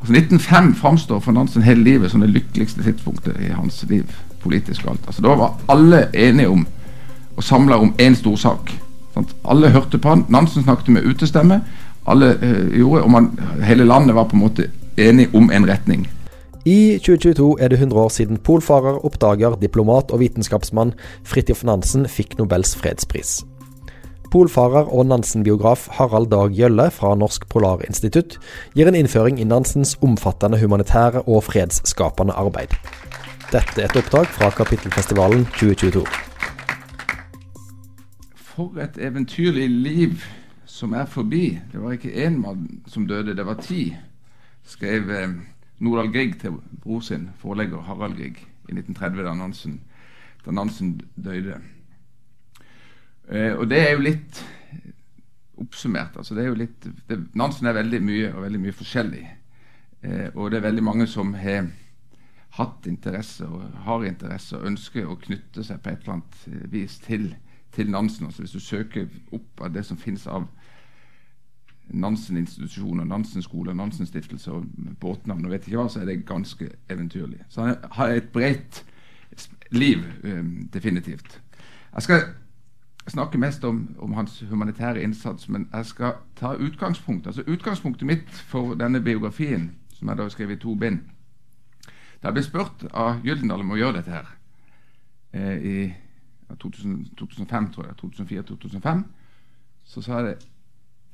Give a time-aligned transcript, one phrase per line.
[0.00, 4.04] Altså 1905 framstår for Nansen hele livet som det lykkeligste tidspunktet i hans liv,
[4.42, 5.06] politisk og alt.
[5.06, 6.66] Altså Da var alle enige om
[7.36, 8.72] og samla om én stor sak.
[9.44, 10.24] Alle hørte på han.
[10.28, 11.60] Nansen snakket med utestemme.
[12.06, 16.08] Alle øh, gjorde, og man, Hele landet var på en måte enig om en retning.
[16.64, 20.92] I 2022 er det 100 år siden polfarer, oppdager, diplomat og vitenskapsmann
[21.24, 23.44] Fridtjof Nansen fikk Nobels fredspris.
[24.36, 28.34] Polfarer og Nansen-biograf Harald Dag Gjølle fra Norsk Polarinstitutt
[28.76, 32.74] gir en innføring i Nansens omfattende humanitære og fredsskapende arbeid.
[33.48, 36.02] Dette er et oppdrag fra Kapittelfestivalen 2022.
[38.36, 40.26] For et eventyrlig liv
[40.68, 41.56] som er forbi.
[41.72, 43.96] Det var ikke én mann som døde, det var ti,
[44.68, 45.32] skrev eh,
[45.80, 49.80] Nordahl Grieg til bror sin, forlegger Harald Grieg, i 1930, da Nansen,
[50.44, 51.56] da Nansen døde.
[53.30, 54.42] Eh, og det er jo litt
[55.56, 56.16] oppsummert.
[56.16, 59.24] altså det er jo litt, det, Nansen er veldig mye og veldig mye forskjellig.
[60.02, 61.70] Eh, og det er veldig mange som har
[62.56, 66.68] hatt interesse og har interesse og ønsker å knytte seg på et eller annet eh,
[66.72, 67.34] vis til,
[67.74, 68.28] til Nansen.
[68.28, 70.46] Altså Hvis du søker opp av det som finnes av
[71.86, 74.64] Nansen-institusjoner, Nansen-skole, Nansen-stiftelse og
[75.00, 77.44] båtnavn og vet ikke hva, så er det ganske eventyrlig.
[77.48, 78.82] Så han har et bredt
[79.70, 81.38] liv, um, definitivt.
[81.94, 82.24] Jeg skal
[83.10, 87.26] snakke mest om, om, hans humanitære innsats, men jeg skal ta utgangspunkt.
[87.26, 90.98] Altså Utgangspunktet mitt for denne biografien, som jeg da har skrevet i to bind
[92.22, 94.28] Da jeg ble spurt av Gyldendal om å gjøre dette her
[95.32, 95.94] eh, i
[96.58, 99.02] 2000, 2005, tror jeg, 2004-2005,
[99.84, 100.36] så sa jeg det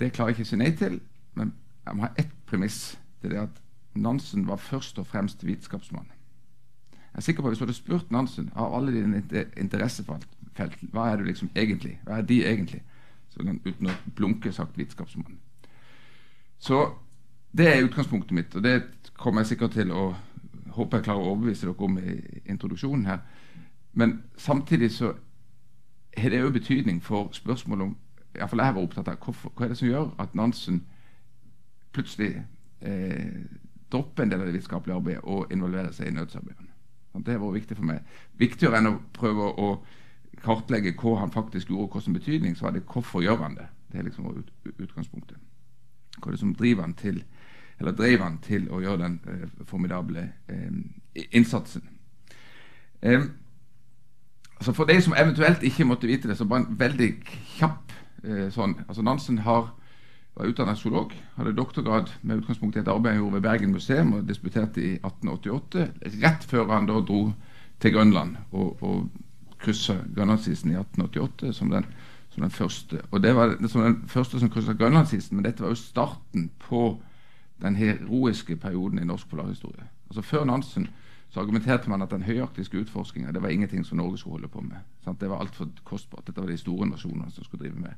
[0.00, 0.96] det klarer jeg ikke å si nei til,
[1.38, 1.52] men
[1.86, 2.96] jeg må ha ett premiss.
[3.20, 3.60] Det er det at
[3.94, 6.08] Nansen var først og fremst vitenskapsmann.
[7.12, 9.22] Jeg er sikker på at Hvis du hadde spurt Nansen av alle dine
[9.56, 12.82] interessefelt hva er du liksom egentlig, hva er de egentlig,
[13.30, 15.38] så ville uten å blunke sagt vitenskapsmannen.
[16.58, 16.84] Så
[17.52, 18.82] det er utgangspunktet mitt, og det
[19.18, 20.12] kommer jeg sikkert til å
[20.72, 22.16] håper jeg klarer å overbevise dere om i
[22.50, 23.20] introduksjonen her.
[23.92, 25.12] Men samtidig så
[26.16, 27.96] har det jo betydning for spørsmålet om
[28.32, 30.78] Iallfall jeg var opptatt av hvorfor, hva er det som gjør at Nansen
[31.92, 32.30] plutselig
[32.80, 33.42] eh,
[33.92, 36.70] dropper en del av det vitenskapelige arbeidet og involverer seg i nødsarbeidene.
[37.12, 38.06] Det har vært viktig for meg.
[38.40, 39.66] Viktigere enn å prøve å
[40.40, 43.66] kartlegge hva han faktisk gjorde, og hvilken betydning, så var det hvorfor gjør han det.
[43.92, 45.36] Det er liksom ut, utgangspunktet.
[46.18, 47.22] Hva er det som driver han til,
[47.80, 51.82] eller drev han til å gjøre den eh, formidable eh, innsatsen.
[53.02, 53.22] Eh,
[54.56, 57.12] altså For de som eventuelt ikke måtte vite det, så bare en veldig
[57.58, 57.92] kjapp
[58.24, 58.76] eh, sånn.
[58.88, 59.72] Altså Nansen har,
[60.36, 64.14] var utdannet zoolog, hadde doktorgrad med utgangspunkt i et arbeid han gjorde ved Bergen museum
[64.16, 65.88] og disputerte i 1888,
[66.22, 67.24] rett før han da dro
[67.82, 69.10] til Grønland og, og
[69.62, 71.86] kryssa Grønlandsisen i 1888 som den,
[72.30, 73.00] som den første.
[73.10, 77.00] Og det var som den første som kryssa Grønlandsisen, men dette var jo starten på
[77.62, 79.86] den heroiske perioden i norsk polarhistorie.
[80.10, 80.88] Altså Før Nansen
[81.30, 84.76] så argumenterte man at den høyarktiske utforskinga var ingenting som Norge skulle holde på med.
[85.04, 85.20] Sant?
[85.20, 86.26] Det var altfor kostbart.
[86.26, 87.94] Dette var de store nasjonene som skulle drive med.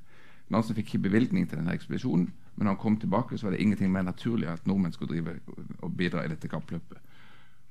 [0.49, 3.61] Nansen fikk ikke bevilgning til denne ekspedisjonen, men når han kom tilbake, så var det
[3.61, 5.39] ingenting mer naturlig at nordmenn skulle drive
[5.79, 6.99] og bidra i dette kappløpet.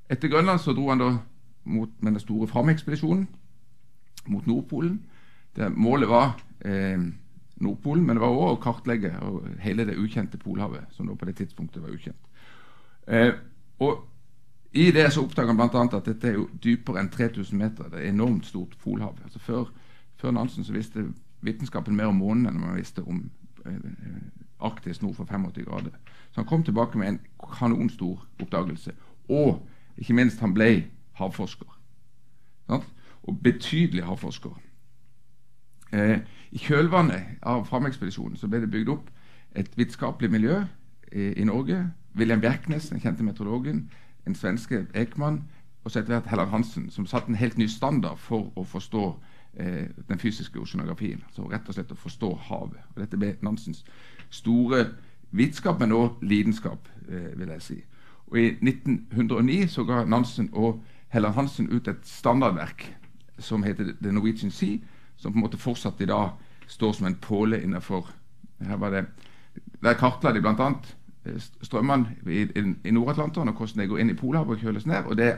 [0.09, 1.11] Etter Grønland så dro han da
[1.63, 3.27] mot, med den store Fram-ekspedisjonen
[4.27, 5.01] mot Nordpolen.
[5.55, 6.33] Det, målet var
[6.65, 6.99] eh,
[7.55, 9.13] Nordpolen, men det var òg å kartlegge
[9.63, 12.31] hele det ukjente Polhavet, som på det tidspunktet var ukjent.
[13.07, 13.33] Eh,
[13.83, 14.03] og
[14.73, 15.83] i det så oppdaga han bl.a.
[15.97, 17.91] at dette er jo dypere enn 3000 meter.
[17.91, 19.19] Det er enormt stort polhav.
[19.23, 19.69] Altså før,
[20.17, 21.11] før Nansen så visste
[21.45, 23.27] vitenskapen mer om månen enn man visste om
[23.67, 24.23] eh,
[24.63, 25.93] Arktis nord for 85 grader.
[26.31, 27.19] Så han kom tilbake med en
[27.59, 28.95] kanonstor oppdagelse.
[29.29, 29.61] Og
[29.97, 30.87] ikke minst, han ble
[31.19, 31.69] havforsker.
[32.67, 32.87] Sant?
[33.23, 34.55] Og betydelig havforsker.
[35.93, 36.19] Eh,
[36.51, 39.09] I kjølvannet av Fram-ekspedisjonen så ble det bygd opp
[39.55, 40.63] et vitenskapelig miljø
[41.11, 41.85] i, i Norge.
[42.15, 43.89] William Bjerknes, den kjente meteorologen,
[44.27, 45.43] en svenske Ekman
[45.83, 49.03] og så etter hvert Helland Hansen, som satte en helt ny standard for å forstå
[49.59, 51.23] eh, den fysiske oceanografien.
[51.27, 52.85] Altså rett og slett å forstå havet.
[52.93, 53.83] Og Dette ble Nansens
[54.31, 54.85] store
[55.35, 57.79] vitenskap, men også lidenskap, eh, vil jeg si.
[58.31, 60.81] Og I 1909 så ga Nansen og
[61.13, 62.87] Helland Hansen ut et standardverk
[63.39, 64.77] som heter The Norwegian Sea,
[65.17, 66.35] som på en måte fortsatt i dag
[66.67, 68.09] står som en påle innenfor
[68.63, 69.05] her var det,
[69.83, 70.73] Der kartla de bl.a.
[71.25, 74.85] Eh, strømmene i, i, i Nord-Atlanteren og hvordan de går inn i Polhavet og kjøles
[74.85, 75.05] ned.
[75.05, 75.37] og det,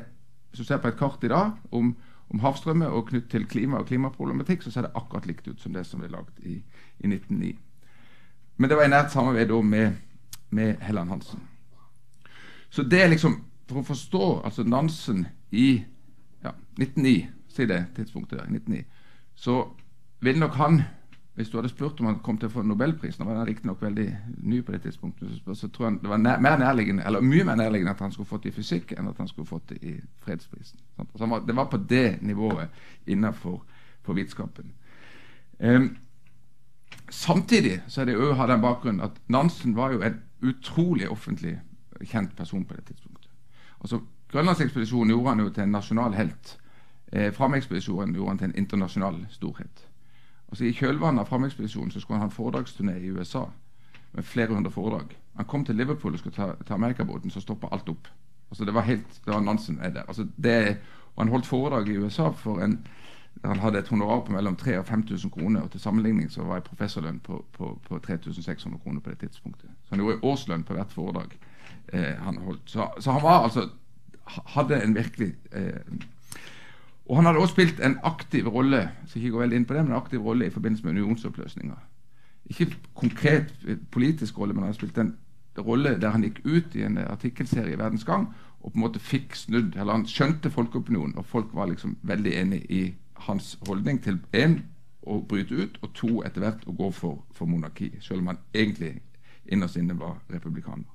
[0.49, 1.95] Hvis du ser på et kart i dag om,
[2.29, 5.73] om havstrømmer og knytt til klima og klimaproblematikk, så ser det akkurat likt ut som
[5.73, 6.61] det som ble lagd i,
[6.99, 7.57] i 1909.
[8.57, 9.91] Men det var i nært samarbeid med,
[10.49, 11.41] med Helland Hansen.
[12.69, 15.81] Så det er liksom For å forstå altså Nansen i
[16.43, 18.83] ja, 1909, si det tidspunktet, der, i 1909,
[19.35, 19.63] så
[20.19, 20.83] ville nok han
[21.35, 24.05] Hvis du hadde spurt om han kom til å få Nobelprisen, og han riktignok veldig
[24.47, 27.57] ny på det tidspunktet, så tror jeg det var nær, mer nærliggende, eller mye mer
[27.59, 29.97] nærliggende at han skulle fått det i fysikk enn at han skulle fått det i
[30.23, 30.79] fredsprisen.
[30.95, 32.71] Var, det var på det nivået
[33.05, 33.59] innenfor
[34.07, 34.71] vitenskapen.
[35.59, 35.97] Um,
[37.09, 41.57] samtidig så er det jo ha den bakgrunnen at Nansen var jo en utrolig offentlig
[42.01, 43.31] kjent person på det tidspunktet.
[43.81, 43.99] Altså,
[44.31, 46.57] Grønlandsekspedisjonen gjorde han jo til en nasjonal helt.
[47.11, 49.87] Eh, Framekspedisjonen gjorde han til en internasjonal storhet.
[50.49, 53.45] Altså I kjølvannet av Framekspedisjonen så skulle han ha en foredragsturné i USA
[54.13, 55.15] med flere hundre foredrag.
[55.35, 58.07] Han kom til Liverpool og skulle ta, ta Amerikabåten, så stoppa alt opp.
[58.49, 60.03] Altså Det var helt, det var Nansen er der.
[60.07, 60.77] Altså det,
[61.15, 62.87] og Han holdt foredrag i USA for en
[63.43, 65.61] han hadde et honorar på mellom 3000 og 5000 kroner.
[65.61, 69.69] og Til sammenligning så var jeg professorlønn på, på, på 3600 kroner på det tidspunktet.
[69.83, 71.35] Så han gjorde årslønn på hvert foredrag
[71.93, 72.61] eh, han holdt.
[72.65, 73.69] Så, så, han var altså
[74.25, 75.81] hadde en virkelig eh,
[77.05, 79.83] og han hadde også spilt en aktiv rolle så ikke gå veldig inn på det,
[79.83, 81.75] men en aktiv rolle i forbindelse med unionsoppløsninga.
[82.49, 83.53] Ikke konkret
[83.91, 85.15] politisk rolle, men han hadde spilt en
[85.57, 88.27] rolle der han gikk ut i en artikkelserie i Verdens Gang
[88.65, 92.33] og på en måte fikk snudd eller Han skjønte folkeopinionen, og folk var liksom veldig
[92.33, 92.95] enig i
[93.27, 94.63] hans holdning til én
[95.05, 98.41] å bryte ut, og to etter hvert å gå for, for monarki, selv om han
[98.53, 99.01] egentlig
[99.45, 100.89] innerst inne var republikaner.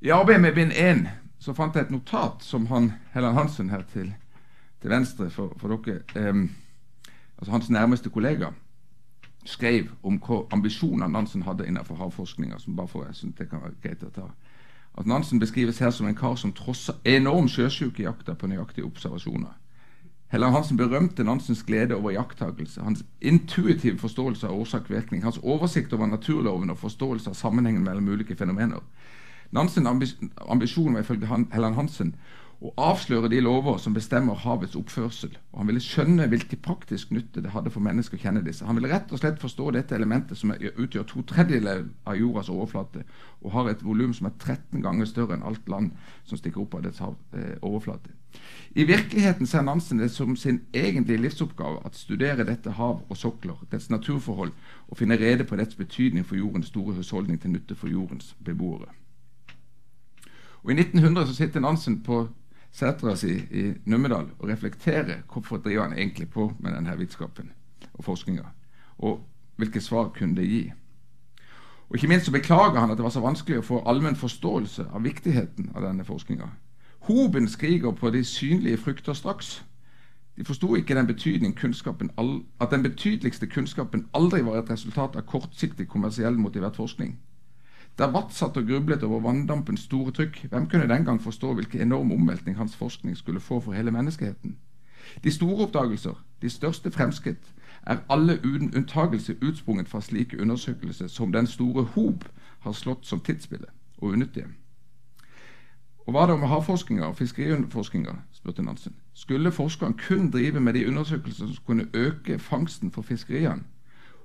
[0.00, 1.08] I arbeidet med bind én
[1.44, 4.14] så fant jeg et notat som han, Helland Hansen her til,
[4.80, 6.46] til venstre for, for dere, eh,
[7.38, 8.48] altså hans nærmeste kollega,
[9.44, 12.58] skrev om hva ambisjoner Nansen hadde innenfor havforskninga.
[12.58, 14.30] som bare for jeg synes det kan være greit å ta.
[14.98, 19.52] At Nansen beskrives her som en kar som trosser enorm sjøsjuke jakta på nøyaktige observasjoner.
[20.32, 26.06] Helland Hansen berømte Nansens glede over iakttagelse, hans intuitive forståelse av årsak-virkning, hans oversikt over
[26.06, 28.80] naturloven og forståelse av sammenhengen mellom ulike fenomener.
[29.52, 30.16] Nansens
[30.48, 32.14] ambisjon var ifølge Helland Hansen
[32.64, 35.34] å avsløre de lover som bestemmer havets oppførsel.
[35.52, 38.64] og Han ville skjønne hvilken praktisk nytte det hadde for mennesker å kjenne disse.
[38.64, 43.04] Han ville rett og slett forstå dette elementet som utgjør to tredjedeler av jordas overflate,
[43.42, 45.92] og har et volum som er 13 ganger større enn alt land
[46.24, 48.16] som stikker opp av dets eh, overflate.
[48.74, 53.60] I virkeligheten ser Nansen det som sin egentlige livsoppgave at studere dette hav og sokler,
[53.70, 54.56] dets naturforhold,
[54.88, 58.94] og finne rede på dets betydning for jordens store husholdning til nytte for jordens beboere.
[60.64, 62.28] Og I 1900 så sitter Nansen på
[62.74, 67.52] setra si i Numedal og reflekterer hvorfor driver han egentlig på med denne vitenskapen
[67.94, 68.42] og forskninga,
[68.98, 69.20] og
[69.56, 70.72] hvilke svar kunne det gi.
[71.88, 74.88] Og Ikke minst så beklager han at det var så vanskelig å få allmenn forståelse
[74.90, 76.48] av viktigheten av denne forskninga.
[77.06, 79.64] Hoben skriker på de synlige frukter straks.
[80.36, 81.06] De forsto ikke den
[82.60, 87.18] at den betydeligste kunnskapen aldri var et resultat av kortsiktig kommersiell motivert forskning.
[87.98, 91.80] Da Watt satt og grublet over vanndampens store trykk, hvem kunne den gang forstå hvilken
[91.80, 94.56] enorm omveltning hans forskning skulle få for hele menneskeheten?
[95.24, 97.54] De store oppdagelser, de største fremskritt,
[97.86, 102.24] er alle uten unntagelse utsprunget fra slike undersøkelser som den store Hob
[102.60, 104.46] har slått som tidsspillet og unyttige.
[106.06, 108.96] Og hva da med havforskninga og fiskeriforskninga, spurte Nansen.
[109.14, 113.62] Skulle forskeren kun drive med de undersøkelser som kunne øke fangsten for fiskeriene?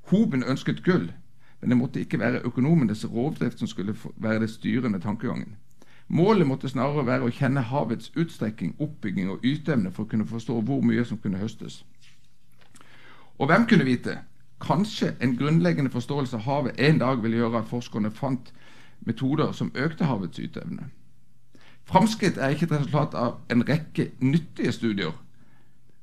[0.10, 1.12] Hoben ønsket gull,
[1.62, 5.56] men det måtte ikke være økonomenes rovdrift som skulle være det styrende tankegangen.
[6.08, 10.62] Målet måtte snarere være å kjenne havets utstrekking, oppbygging og yteevne for å kunne forstå
[10.66, 11.84] hvor mye som kunne høstes.
[13.38, 14.18] Og hvem kunne vite?
[14.62, 18.54] Kanskje en grunnleggende forståelse av havet en dag ville gjøre at forskerne fant
[19.06, 20.90] metoder som økte havets yteevne.
[21.86, 25.14] Framskritt er ikke et resultat av en rekke nyttige studier.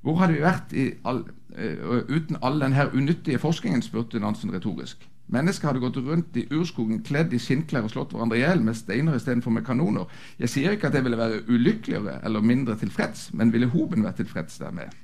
[0.03, 0.73] Hvor hadde vi vært
[1.05, 1.25] all,
[1.59, 5.03] uh, uten all denne unyttige forskningen, spurte Nansen retorisk.
[5.27, 8.79] Mennesker hadde gått rundt i urskogen kledd i skinnklær og slått hverandre i hjel med
[8.79, 10.07] steiner istedenfor med kanoner.
[10.39, 14.21] Jeg sier ikke at jeg ville være ulykkeligere eller mindre tilfreds, men ville Hoben vært
[14.23, 14.95] tilfreds dermed?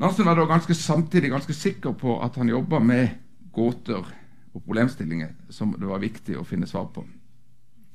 [0.00, 3.18] Nansen var da ganske samtidig ganske sikker på at han jobba med
[3.52, 4.00] gåter
[4.54, 7.04] og problemstillinger som det var viktig å finne svar på.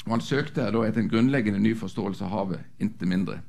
[0.06, 3.40] Og Han søkte da etter en grunnleggende ny forståelse av havet, intet mindre.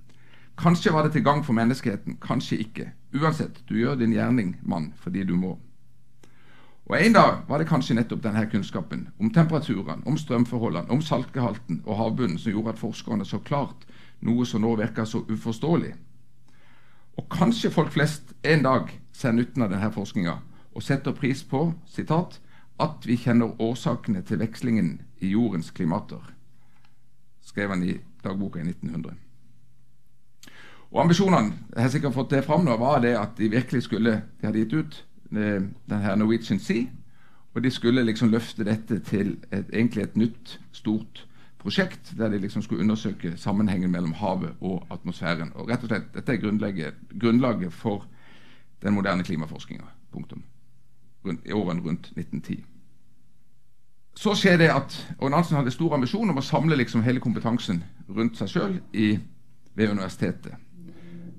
[0.57, 2.89] Kanskje var det til gang for menneskeheten, kanskje ikke.
[3.13, 5.59] Uansett, du gjør din gjerning, mann, fordi du må.
[6.87, 11.81] Og En dag var det kanskje nettopp denne kunnskapen om temperaturene, om strømforholdene, om saltgehalten
[11.85, 13.87] og havbunnen som gjorde at forskerne så klart
[14.23, 15.95] noe som nå virker så uforståelig.
[17.19, 20.37] Og kanskje folk flest en dag ser nytten av denne forskninga
[20.77, 22.39] og setter pris på citat,
[22.79, 26.21] at vi kjenner årsakene til vekslingen i jordens klimater,
[27.43, 29.17] skrev han i dagboka i 1900.
[30.93, 34.21] Og Ambisjonene jeg har sikkert fått det fram nå, var det at de virkelig skulle
[34.39, 36.87] de hadde gitt ut den her Norwegian Sea.
[37.55, 41.27] Og de skulle liksom løfte dette til et, egentlig et nytt, stort
[41.59, 45.53] prosjekt, der de liksom skulle undersøke sammenhengen mellom havet og atmosfæren.
[45.55, 48.07] Og rett og slett, Dette er grunnlaget, for
[48.83, 49.85] den moderne klimaforskninga.
[50.13, 50.43] Punktum.
[51.45, 52.65] I årene rundt 1910.
[54.17, 57.83] Så skjer det at og Nansen hadde stor ambisjon om å samle liksom hele kompetansen
[58.09, 58.79] rundt seg sjøl
[59.75, 60.55] ved universitetet.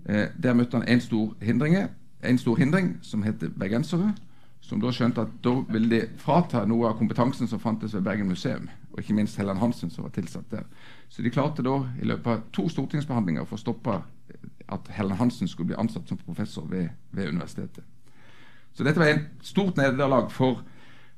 [0.09, 1.33] Eh, der møtte han en stor,
[2.21, 4.13] en stor hindring som heter bergensere
[4.67, 8.27] som da skjønte at da ville de frata noe av kompetansen som fantes ved Bergen
[8.27, 10.65] museum, og ikke minst Helland Hansen, som var tilsatt der.
[11.09, 14.01] Så de klarte da i løpet av to stortingsbehandlinger å få stoppa
[14.67, 17.85] at Helland Hansen skulle bli ansatt som professor ved, ved universitetet.
[18.75, 20.59] Så dette var et stort nederlag for,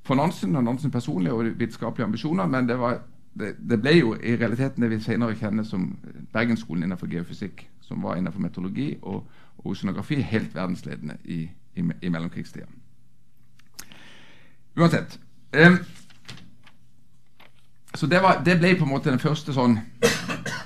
[0.05, 3.01] for Nansen og Nansen personlige og vitenskapelige ambisjoner, men det, var,
[3.33, 5.89] det, det, ble jo i realiteten det vi senere kjenner som
[6.35, 9.23] Bergensskolen innenfor geofysikk, som var innenfor meteorologi og,
[9.57, 11.41] og oseanografi helt verdensledende i,
[11.75, 12.69] i, i mellomkrigstida.
[14.77, 15.17] Uansett.
[15.57, 15.79] Um,
[17.93, 19.79] så det, var, det, ble på en måte den første sånn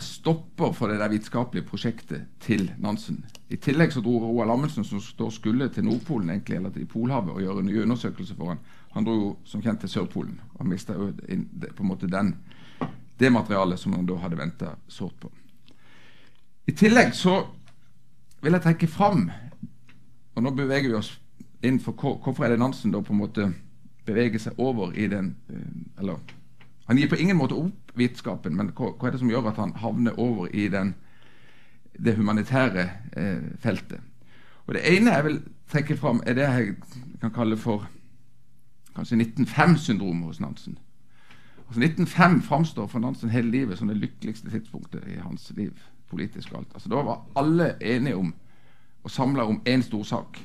[0.04, 3.24] stopper for det der vitenskapelige prosjektet til Nansen.
[3.50, 7.32] I tillegg så dro Roald Amundsen, som da skulle til Nordpolen egentlig, eller til Polhavet
[7.32, 8.62] og gjøre nye undersøkelser for han.
[8.94, 12.36] Han dro som kjent til Sørpolen og mista på en måte den,
[13.20, 15.32] det materialet som han da hadde venta sårt på.
[16.68, 17.42] I tillegg så
[18.44, 19.28] vil jeg trekke fram
[20.36, 21.12] Og nå beveger vi oss
[21.64, 23.50] inn for hvorfor er det Nansen da på en måte
[24.06, 26.20] beveger seg over i den eh, Eller
[26.86, 29.60] han gir på ingen måte opp vitenskapen, men hva, hva, er det som gjør at
[29.62, 30.90] han havner over i den,
[31.96, 32.84] det humanitære
[33.16, 34.02] eh, feltet?
[34.68, 35.38] Og Det ene jeg vil
[35.72, 36.76] trekke fram, er det jeg
[37.22, 37.88] kan kalle for
[38.96, 40.78] kanskje 1905-syndromet hos Nansen.
[41.68, 45.72] Altså 1905 framstår for Nansen hele livet som det lykkeligste tidspunktet i hans liv.
[46.14, 46.78] Politisk og alt.
[46.78, 48.34] Altså Da var alle enige om
[49.04, 50.40] og samla om én stor sak.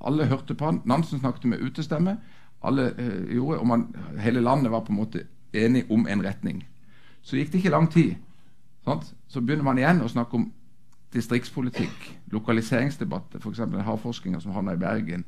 [0.00, 0.78] Alle hørte på han.
[0.88, 2.16] Nansen snakket med utestemme
[2.62, 3.86] alle eh, gjorde, og man,
[4.20, 6.62] hele landet var på en måte enig om en retning.
[7.22, 8.14] Så gikk det ikke lang tid.
[8.84, 9.14] Sant?
[9.28, 10.50] Så begynner man igjen å snakke om
[11.12, 13.60] distriktspolitikk, lokaliseringsdebatter, f.eks.
[13.84, 15.26] havforskinga som havna i Bergen.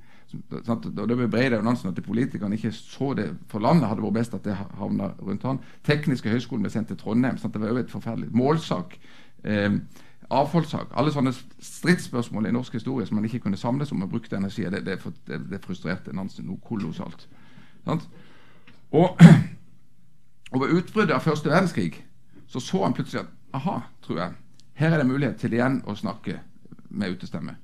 [0.65, 0.87] Sant?
[0.87, 4.47] Og Det bebreider Nansen at politikerne ikke så det for landet hadde vært best at
[4.47, 5.61] det havna rundt han.
[5.85, 7.37] Tekniske høgskolen ble sendt til Trondheim.
[7.39, 7.53] Sant?
[7.55, 8.97] Det var jo et forferdelig målsak.
[9.45, 9.71] Eh,
[10.31, 10.93] avfallssak.
[10.97, 14.65] Alle sånne stridsspørsmål i norsk historie som man ikke kunne samles om og brukte energi
[14.65, 17.29] det, det, det, det frustrerte Nansen noe kolossalt.
[17.85, 18.09] Sant?
[18.95, 19.21] Og,
[20.53, 22.05] og ved utbruddet av første verdenskrig
[22.49, 24.33] så så han plutselig at aha, tror jeg,
[24.75, 26.39] her er det mulighet til igjen å snakke
[26.89, 27.57] med utestemme.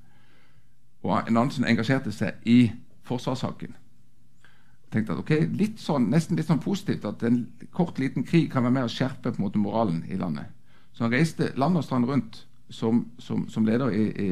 [1.03, 2.71] Og Nansen engasjerte seg i
[3.07, 3.75] forsvarssaken.
[4.91, 8.63] Tenkte at ok, litt sånn, Nesten litt sånn positivt at en kort, liten krig kan
[8.63, 10.51] være med å skjerpe på en måte moralen i landet.
[10.91, 14.27] Så han reiste land og strand rundt som, som, som leder i, i,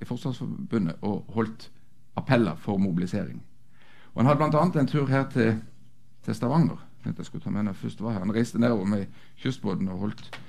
[0.00, 1.70] i, Forsvarsforbundet og holdt
[2.16, 3.42] appeller for mobilisering.
[4.14, 4.80] Og Han hadde bl.a.
[4.80, 5.60] en tur her til,
[6.24, 6.86] til Stavanger.
[7.04, 8.18] Jeg skulle ta med når jeg først var her.
[8.18, 9.06] Han reiste nedover med
[9.36, 10.40] kystbåten og holdt,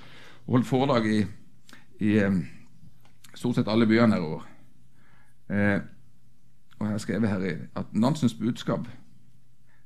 [0.47, 1.25] holdt foredrag i,
[1.99, 2.19] i
[3.35, 4.47] stort sett alle byene nedover.
[5.49, 5.79] Eh,
[6.79, 8.87] og jeg har skrevet her at Nansens budskap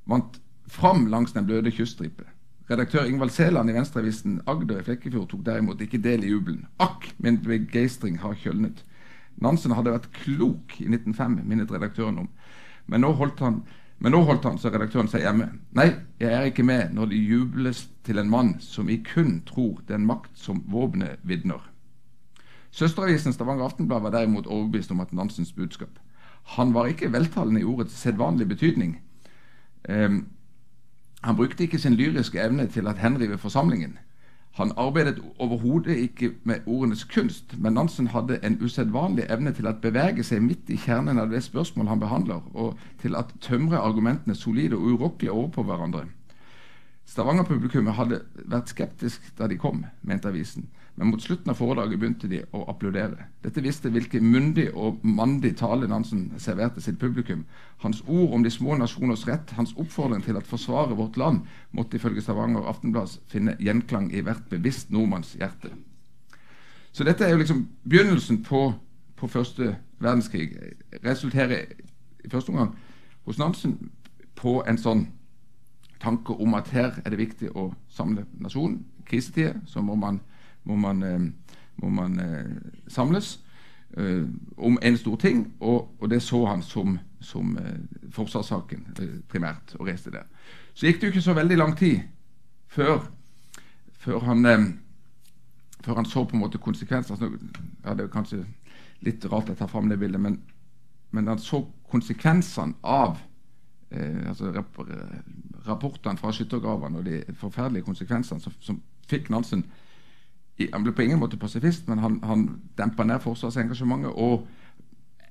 [0.06, 2.24] vant fram langs den bløde kyststripe.
[2.70, 6.64] Redaktør Ingvald Sæland i Venstreavisen Agder i Flekkefjord tok derimot ikke del i jubelen.
[6.82, 8.80] Akk, min begeistring har kjølnet.
[9.38, 12.28] Nansen hadde vært klok i 1905, minnet redaktøren om.
[12.90, 13.60] Men nå holdt han,
[14.02, 15.46] men nå holdt han, så redaktøren seg hjemme.
[15.78, 19.78] Nei, jeg er ikke med når det jubles til en mann som i kun tror
[19.86, 21.62] den makt som våpenet vidner.
[22.74, 26.00] Søsteravisen Stavanger Aftenblad var derimot overbevist om at Nansens budskap
[26.56, 28.98] Han var ikke veltalende i ordets sedvanlige betydning.
[29.88, 30.26] Um,
[31.26, 33.98] han brukte ikke sin lyriske evne til at henrive forsamlingen.
[34.56, 39.74] Han arbeidet overhodet ikke med ordenes kunst, men Nansen hadde en usedvanlig evne til å
[39.82, 44.38] bevege seg midt i kjernen av det spørsmålet han behandler, og til å tømre argumentene
[44.38, 46.06] solide og urokkelig overpå hverandre.
[47.10, 52.28] Stavanger-publikummet hadde vært skeptisk da de kom, mente avisen men mot slutten av foredraget begynte
[52.28, 53.26] de å applaudere.
[53.44, 57.42] Dette viste hvilken myndig og mandig tale Nansen serverte sitt publikum.
[57.84, 61.42] Hans ord om de små nasjoners rett, hans oppfordring til at forsvare vårt land,
[61.76, 65.74] måtte ifølge Stavanger Aftenblad finne gjenklang i hvert bevisst nordmanns hjerte.
[66.96, 68.70] Så dette er jo liksom begynnelsen på,
[69.16, 70.54] på første verdenskrig.
[71.04, 71.76] Resulterer
[72.24, 72.72] i første omgang
[73.28, 73.76] hos Nansen
[74.36, 75.04] på en sånn
[76.00, 78.80] tanke om at her er det viktig å samle nasjonen.
[79.04, 80.22] Krisetider så må man
[80.66, 81.20] må man, eh,
[81.82, 82.56] må man eh,
[82.88, 83.40] samles
[83.96, 84.24] eh,
[84.56, 87.56] om en stor ting, og, og det så han som, som
[88.12, 88.86] forsvarssaken
[89.28, 90.26] primært, og reiste der.
[90.74, 92.00] Så gikk det jo ikke så veldig lang tid
[92.68, 93.06] før,
[93.98, 94.44] før han
[95.86, 97.30] før han så på en måte konsekvenser altså,
[97.84, 98.42] ja, Det er kanskje
[99.06, 100.40] litt rart jeg tar fram det bildet, men,
[101.14, 103.18] men han så konsekvensene av
[103.90, 104.80] eh, altså rap
[105.66, 108.80] rapportene fra skyttergravene og de forferdelige konsekvensene som, som
[109.10, 109.64] fikk Nansen
[110.72, 112.46] han ble på ingen måte pasifist, men han, han
[112.78, 114.46] dempa ned forsvarsengasjementet og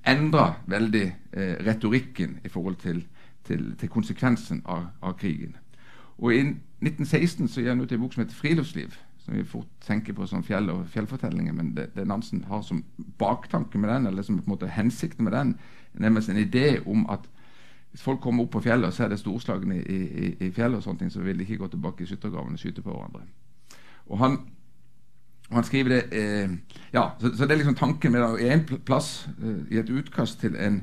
[0.06, 3.02] endra veldig eh, retorikken i forhold til,
[3.44, 5.56] til, til konsekvensen av, av, krigen.
[6.18, 6.40] Og I
[6.80, 10.26] 1916 så gir han ut en bok som heter 'Friluftsliv', som vi fort tenker på
[10.26, 12.84] som fjell og fjellfortellinger, men det, det Nansen har som
[13.18, 15.56] baktanke med den, eller som på en måte hensikten med den,
[15.94, 17.26] nemlig en idé om at
[17.90, 20.82] hvis folk kommer opp på fjellet og ser det storslagne i, i, i fjellet, og
[20.82, 23.22] sånne ting, så vil de ikke gå tilbake i skyttergravene og skyte på hverandre.
[24.06, 24.36] Og han,
[25.50, 26.50] og han skriver det eh,
[26.92, 28.46] ja, så, så, det er liksom tanken med det.
[28.46, 30.80] I en plass, eh, i et utkast til en,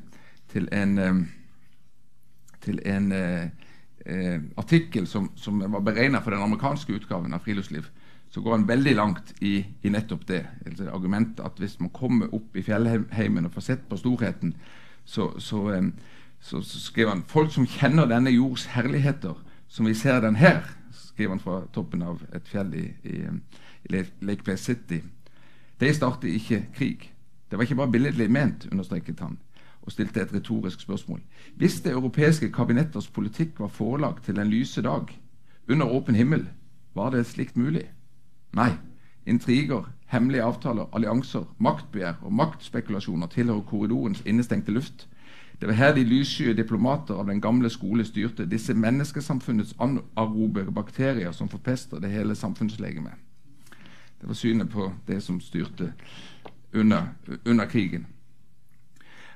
[0.51, 1.15] til en, eh,
[2.61, 3.49] til en eh,
[4.05, 7.89] eh, artikkel som, som var beregna for den amerikanske utgaven av Friluftsliv,
[8.33, 10.45] så går han veldig langt i, i nettopp det.
[10.65, 14.55] Altså argumentet at hvis man kommer opp i fjellheimen og får sett på storheten,
[15.05, 15.91] så, så, um,
[16.39, 19.35] så, så, skriver han folk som kjenner denne jords herligheter,
[19.67, 23.21] som vi ser den her, skriver han fra toppen av et fjell i, i,
[23.85, 25.01] i Lake Place City.
[25.79, 27.13] De starter ikke krig.
[27.51, 29.37] Det var ikke bare billedlig ment, understreket han,
[29.81, 31.19] og stilte et retorisk spørsmål.
[31.55, 35.19] Hvis det europeiske kabinetters politikk var forelagt til en lyse dag,
[35.69, 36.47] under åpen himmel,
[36.95, 37.91] var det slikt mulig?
[38.53, 38.71] Nei.
[39.25, 45.07] Intriger, hemmelige avtaler, allianser, maktbegjær og maktspekulasjoner tilhører korridorens innestengte luft.
[45.61, 51.31] Det var her de lyssky diplomater av den gamle skole styrte, disse menneskesamfunnets anarobe bakterier
[51.31, 53.13] som forpester det hele samfunnslegemet.
[54.23, 55.89] Det var synet på det som styrte
[56.73, 57.07] under,
[57.45, 58.05] under krigen.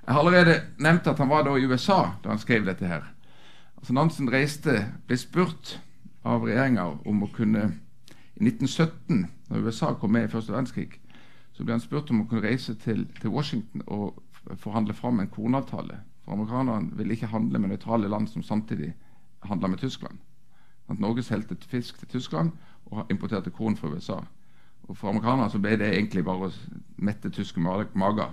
[0.06, 3.04] Jeg har allerede nevnt at han var da i USA da han skrev dette her.
[3.78, 5.74] Altså Nansen reiste, ble spurt
[6.24, 7.66] av regjeringa om å kunne
[8.38, 11.02] i 1917, da USA kom med i første verdenskrig,
[11.52, 14.24] så ble han spurt om å kunne reise til, til Washington og
[14.56, 16.00] forhandle fram en kornavtale.
[16.24, 18.94] For amerikanerne ville ikke handle med nøytrale land som samtidig
[19.44, 20.24] handla med Tyskland.
[20.88, 24.22] At Norge solgte fisk til Tyskland og importerte korn fra USA.
[24.88, 26.54] Og For amerikanerne så ble det egentlig bare å
[27.04, 28.30] mette tyske mager.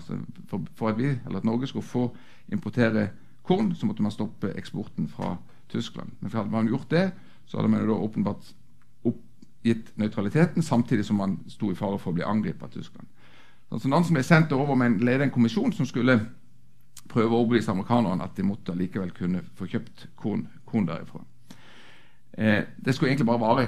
[0.49, 2.05] For, for, at vi, eller at Norge skulle få
[2.53, 3.09] importere
[3.43, 5.37] korn, så måtte man stoppe eksporten fra
[5.69, 6.15] Tyskland.
[6.21, 7.09] Men for hadde man gjort det,
[7.47, 8.53] så hadde man jo da åpenbart
[9.05, 13.11] oppgitt nøytraliteten, samtidig som man sto i fare for å bli angrepet av Tyskland.
[13.75, 16.21] Så Nansen ble sendt over med en, leder en kommisjon som skulle
[17.11, 21.25] prøve å overbevise amerikanerne at de måtte likevel kunne få kjøpt korn, korn derifra.
[22.39, 23.67] Eh, det skulle egentlig bare vare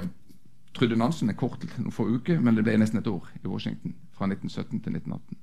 [0.77, 3.95] trodde Nansen er kort noen få uker, men det ble nesten et år i Washington
[4.15, 5.37] fra 1917 til 1918.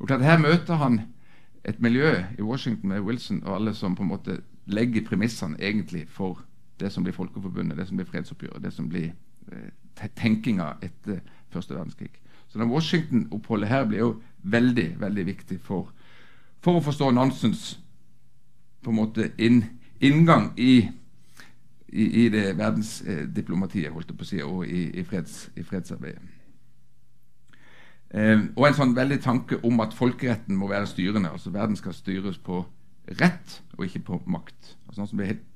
[0.00, 1.00] Og klart Her møter han
[1.64, 6.06] et miljø i Washington med Wilson og alle som på en måte legger premissene egentlig
[6.08, 6.40] for
[6.80, 9.10] det som blir Folkeforbundet, det som blir fredsoppgjøret, det som blir
[9.52, 11.20] eh, tenkinga etter
[11.52, 12.10] første verdenskrig.
[12.48, 15.92] Så den Washington-oppholdet her blir jo veldig veldig viktig for,
[16.60, 17.78] for å forstå Nansens
[18.80, 19.64] på en måte inn,
[20.00, 20.88] inngang i,
[21.92, 26.22] i, i det verdensdiplomatiet holdt jeg på å si, og i, i, freds, i fredsarbeidet.
[28.10, 31.30] Eh, og en sånn veldig tanke om at folkeretten må være styrende.
[31.30, 32.64] altså Verden skal styres på
[33.20, 34.76] rett og ikke på makt.
[34.86, 35.46] altså Noen som blir helt,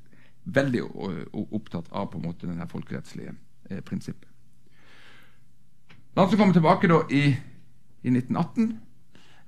[0.45, 0.83] veldig
[1.57, 3.33] opptatt av på en måte denne folkerettslige
[3.71, 4.29] eh, prinsippet.
[6.15, 7.25] Nansen kommer tilbake da i,
[8.05, 8.69] i 1918.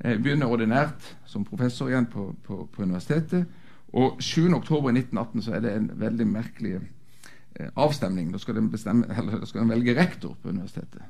[0.05, 3.47] Eh, begynner ordinært som professor igjen på, på, på universitetet.
[3.93, 8.33] Og 7.10.1918 så er det en veldig merkelig eh, avstemning.
[8.33, 11.03] Da skal, bestemme, eller, da skal den velge rektor på universitetet.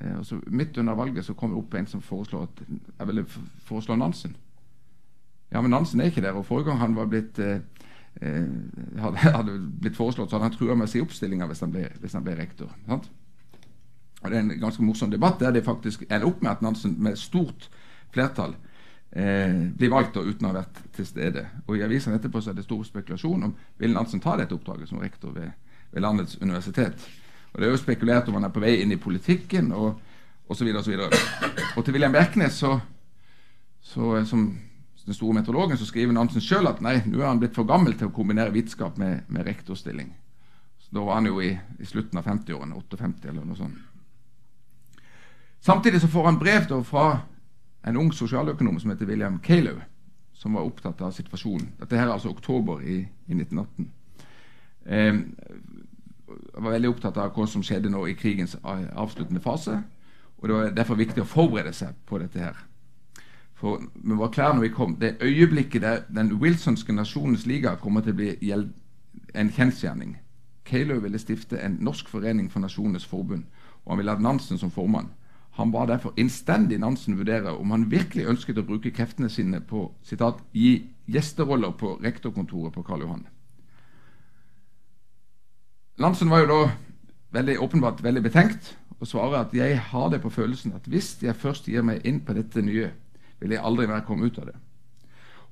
[0.00, 2.64] Eh, og så Midt under valget så kommer det opp en som foreslår at
[2.98, 3.26] jeg ville
[3.64, 4.36] foreslå Nansen.
[5.52, 6.32] Ja, men Nansen er ikke der.
[6.32, 7.60] Og forrige gang han var blitt eh,
[8.20, 8.46] eh
[8.98, 11.62] hadde, hadde, blitt foreslått, så hadde han trua med å si oppstillinga hvis,
[12.00, 12.72] hvis, han ble rektor.
[12.86, 13.10] Sant?
[14.22, 16.96] Og Det er en ganske morsom debatt der det faktisk ender opp med at Nansen
[16.98, 17.68] med stort
[18.10, 18.54] flertall
[19.14, 21.46] eh, blir valgt uten å ha vært til stede.
[21.66, 24.90] Og I avisen etterpå så er det stor spekulasjon om vil Nansen ta dette oppdraget
[24.90, 25.52] som rektor ved,
[25.92, 27.06] ved landets universitet.
[27.52, 30.00] Og Det er jo spekulert om han er på vei inn i politikken og
[30.50, 30.68] osv.
[30.74, 31.14] Og, så og,
[31.76, 32.78] og til William Berknes, så,
[33.80, 34.48] så, som
[35.06, 37.94] den store meteorologen, så skriver Nansen sjøl at nei, nå er han blitt for gammel
[37.98, 40.10] til å kombinere vitenskap med, med rektorstilling.
[40.94, 41.50] Da var han jo i,
[41.82, 43.78] i slutten av 50-årene, 58 eller noe sånt.
[45.64, 47.06] Samtidig så får han brev da fra
[47.86, 49.80] en ung sosialøkonom som heter William Calow,
[50.32, 51.74] som var opptatt av situasjonen.
[51.80, 53.90] Dette her er altså oktober i, i 1918.
[54.86, 55.14] Eh,
[56.54, 59.82] var veldig opptatt av hva som skjedde nå i krigens avsluttende fase.
[60.38, 62.38] Og Det var derfor viktig å forberede seg på dette.
[62.38, 62.56] her.
[63.54, 64.96] For vi var klare når vi kom.
[65.00, 68.52] Det øyeblikket der den Wilsonske nasjonens liga kommer til å bli
[69.34, 70.18] en kjensgjerning.
[70.64, 73.44] Calow ville stifte en norsk forening for Nasjonenes forbund,
[73.84, 75.10] og han ville ha Nansen som formann.
[75.54, 79.86] Han ba derfor innstendig Nansen vurdere om han virkelig ønsket å bruke kreftene sine på
[80.02, 83.26] citat, gi gjesteroller på rektorkontoret på Karl Johan.
[86.02, 86.60] Nansen var jo da
[87.38, 91.38] veldig åpenbart veldig betenkt og svarer at jeg har det på følelsen at hvis jeg
[91.38, 92.90] først gir meg inn på dette nye,
[93.38, 94.56] vil jeg aldri mer komme ut av det.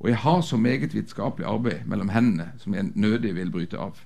[0.03, 4.01] Og jeg har så meget vitenskapelig arbeid mellom hendene som jeg nødig vil bryte av.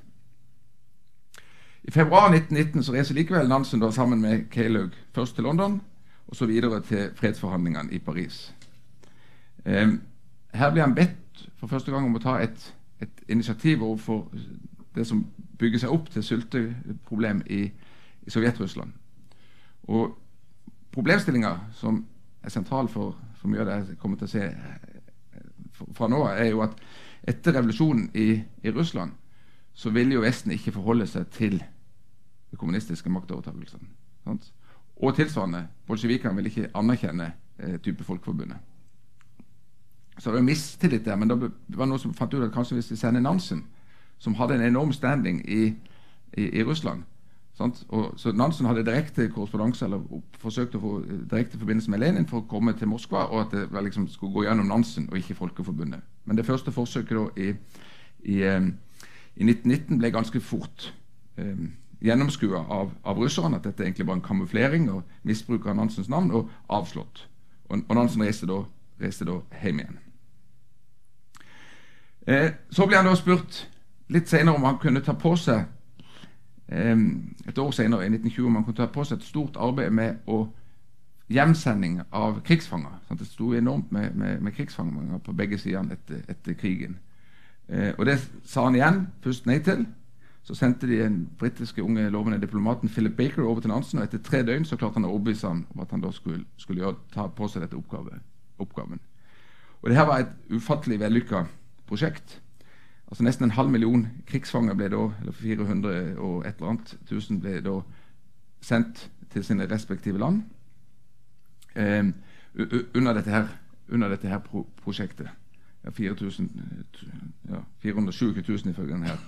[1.86, 5.80] I februar 1919 så reiser likevel Nansen da sammen med Keilaug først til London
[6.26, 8.54] og så videre til fredsforhandlingene i Paris.
[9.64, 9.88] Eh,
[10.54, 14.26] her blir han bedt for første gang om å ta et, et initiativ overfor
[14.96, 15.26] det som
[15.58, 17.62] bygger seg opp til sulteproblem i,
[18.26, 18.90] i Sovjet-Russland.
[19.86, 20.18] Og
[20.96, 22.06] Problemstillinga som
[22.42, 24.46] er sentral for, for, mye av det jeg kommer til å se
[25.92, 26.78] fra nå er jo at
[27.28, 28.30] etter revolusjonen i,
[28.64, 29.12] i Russland
[29.76, 31.58] så ville jo Vesten ikke forholde seg til
[32.56, 33.88] de kommunistiske maktovertakelsene.
[34.96, 38.56] Og tilsvarende, bolsjevikene vil ikke anerkjenne eh, type Folkeforbundet.
[40.18, 42.90] Så det var mistillit der, men det var noen som fant ut at kanskje hvis
[42.90, 43.66] vi sender Nansen,
[44.18, 45.74] som hadde en enorm standing i,
[46.32, 47.04] i, i Russland
[47.58, 50.02] og, så Nansen hadde direkte korrespondanse eller
[50.38, 53.54] forsøkte å få eh, direkte forbindelse med Lenin for å komme til Moskva, og at
[53.72, 56.04] det liksom skulle gå gjennom Nansen og ikke Folkeforbundet.
[56.24, 57.48] Men det første forsøket da i,
[58.28, 58.68] i, eh,
[59.36, 60.90] i 1919 ble ganske fort
[61.40, 61.64] eh,
[62.00, 66.30] gjennomskua av, av russerne, at dette egentlig var en kamuflering og misbruk av Nansens navn,
[66.30, 67.28] og avslått.
[67.68, 68.60] Og, og Nansen reiste da,
[69.00, 70.02] reiste da hjem igjen.
[72.26, 73.64] Eh, så ble han da spurt
[74.12, 75.64] litt senere om han kunne ta på seg
[76.68, 80.24] et år senere, i 1920, om han kunne ta på seg et stort arbeid med
[80.26, 80.40] å
[81.30, 82.98] hjemsending av krigsfanger.
[83.08, 83.20] Sant?
[83.20, 86.98] Det sto enormt med, med, med krigsfanger på begge sider etter, etter krigen.
[87.68, 89.86] Eh, og Det sa han igjen først nei til.
[90.46, 93.98] Så sendte de den britiske unge lovende diplomaten Philip Baker over til Nansen.
[93.98, 96.44] og Etter tre døgn så klarte han å overbevise ham om at han da skulle,
[96.56, 98.20] skulle gjøre, ta på seg dette oppgave,
[98.62, 99.00] oppgaven.
[99.82, 101.44] Og det her var et ufattelig vellykka
[101.86, 102.40] prosjekt.
[103.08, 107.40] Altså Nesten en halv million krigsfanger ble da, eller 400 og et eller annet tusen
[107.42, 107.80] ble da
[108.62, 110.44] sendt til sine respektive land
[111.74, 112.06] eh,
[112.94, 113.50] under dette her,
[113.88, 115.26] under dette her pro prosjektet.
[115.84, 116.50] Ja, 4000,
[117.50, 119.18] ja, 427 000 ifølge den her.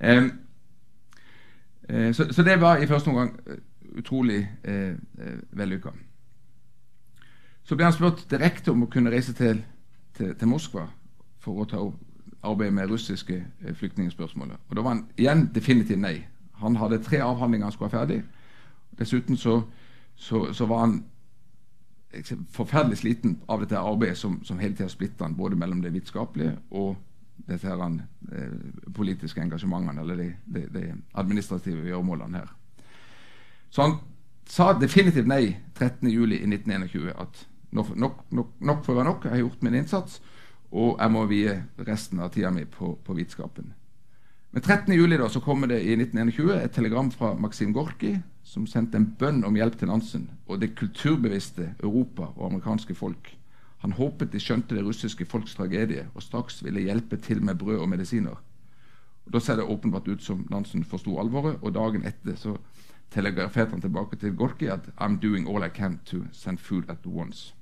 [0.00, 0.22] Eh,
[2.12, 3.56] så, så, det var i første omgang eh,
[3.98, 5.90] utrolig eh, eh, vellykka.
[7.64, 9.62] Så ble han spurt direkte om å kunne reise til,
[10.16, 10.86] til, til Moskva
[11.40, 12.00] for å ta opp
[12.44, 13.38] arbeid med russiske
[13.74, 14.56] flyktningspørsmålet.
[14.68, 16.26] Og Da var han igjen definitivt nei.
[16.60, 18.22] Han hadde tre avhandlinger han skulle ha ferdig.
[18.98, 19.62] Dessuten så,
[20.14, 20.98] så, så var han
[22.52, 26.58] forferdelig sliten av dette arbeidet som, som hele tida splitta han både mellom det vitenskapelige
[26.70, 26.96] og
[27.48, 27.80] dette her,
[28.32, 28.52] eh,
[28.94, 32.52] politiske engasjementene, eller de, de, de administrative gjøremålene her.
[33.70, 33.98] Så han
[34.46, 39.62] sa definitivt nei 13.07.1921 at nok, nok, nok, nok får være nok, jeg har gjort
[39.66, 40.20] min innsats.
[40.74, 41.54] Og jeg må vie
[41.86, 43.74] resten av tida mi på, på vitenskapen.
[44.54, 45.28] Men 13.07.
[45.28, 48.16] så kommer det i 1921 et telegram fra Maksim Gorki,
[48.46, 53.32] som sendte en bønn om hjelp til Nansen og det kulturbevisste Europa og amerikanske folk.
[53.84, 57.82] Han håpet de skjønte det russiske folks tragedie og straks ville hjelpe til med brød
[57.84, 58.38] og medisiner.
[59.26, 62.56] Og Da ser det åpenbart ut som Nansen forsto alvoret, og dagen etter så
[63.10, 67.06] telegraferte han tilbake til Gorki at I'm doing all I can to send food at
[67.06, 67.54] once.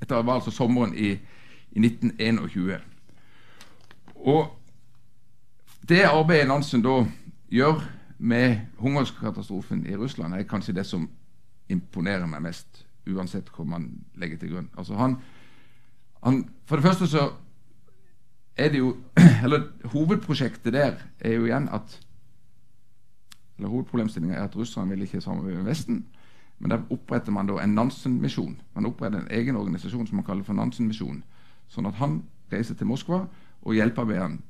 [0.00, 1.18] Dette var altså sommeren i
[1.72, 2.80] i 1921.
[4.14, 4.56] Og
[5.88, 7.04] det arbeidet Nansen da
[7.50, 7.82] gjør
[8.18, 11.08] med hungerkatastrofen i Russland, er kanskje det som
[11.68, 14.70] imponerer meg mest, uansett hvor man legger til grunn.
[14.78, 15.16] Altså han,
[16.24, 17.30] han, for det første så
[18.56, 18.96] er det jo
[19.44, 22.00] Eller hovedprosjektet der er jo igjen at
[23.60, 26.06] eller Hovedproblemstillinga er at russerne vil ikke samarbeide med Vesten.
[26.58, 28.54] Men der oppretter man da en Nansen-misjon.
[28.74, 31.22] Man oppretter en egen organisasjon som man kaller for Nansen-misjonen
[31.70, 33.20] Sånn at han reiser til Moskva,
[33.62, 34.40] og hjelpearbeideren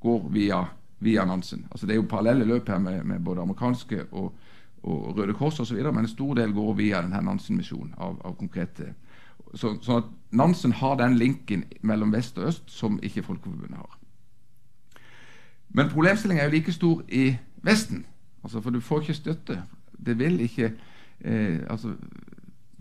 [0.00, 0.62] går via,
[1.04, 1.66] via Nansen.
[1.70, 4.32] Altså Det er jo parallelle løp her med, med både amerikanske og,
[4.82, 8.94] og Røde Kors osv., men en stor del går via denne Nansen-misjonen av, av, konkrete
[9.54, 13.98] så, Sånn at Nansen har den linken mellom vest og øst som ikke Folkeforbundet har.
[15.76, 18.06] Men problemstillingen er jo like stor i Vesten.
[18.42, 19.62] Altså For du får ikke støtte.
[20.06, 20.72] Det vil ikke
[21.20, 21.94] eh, altså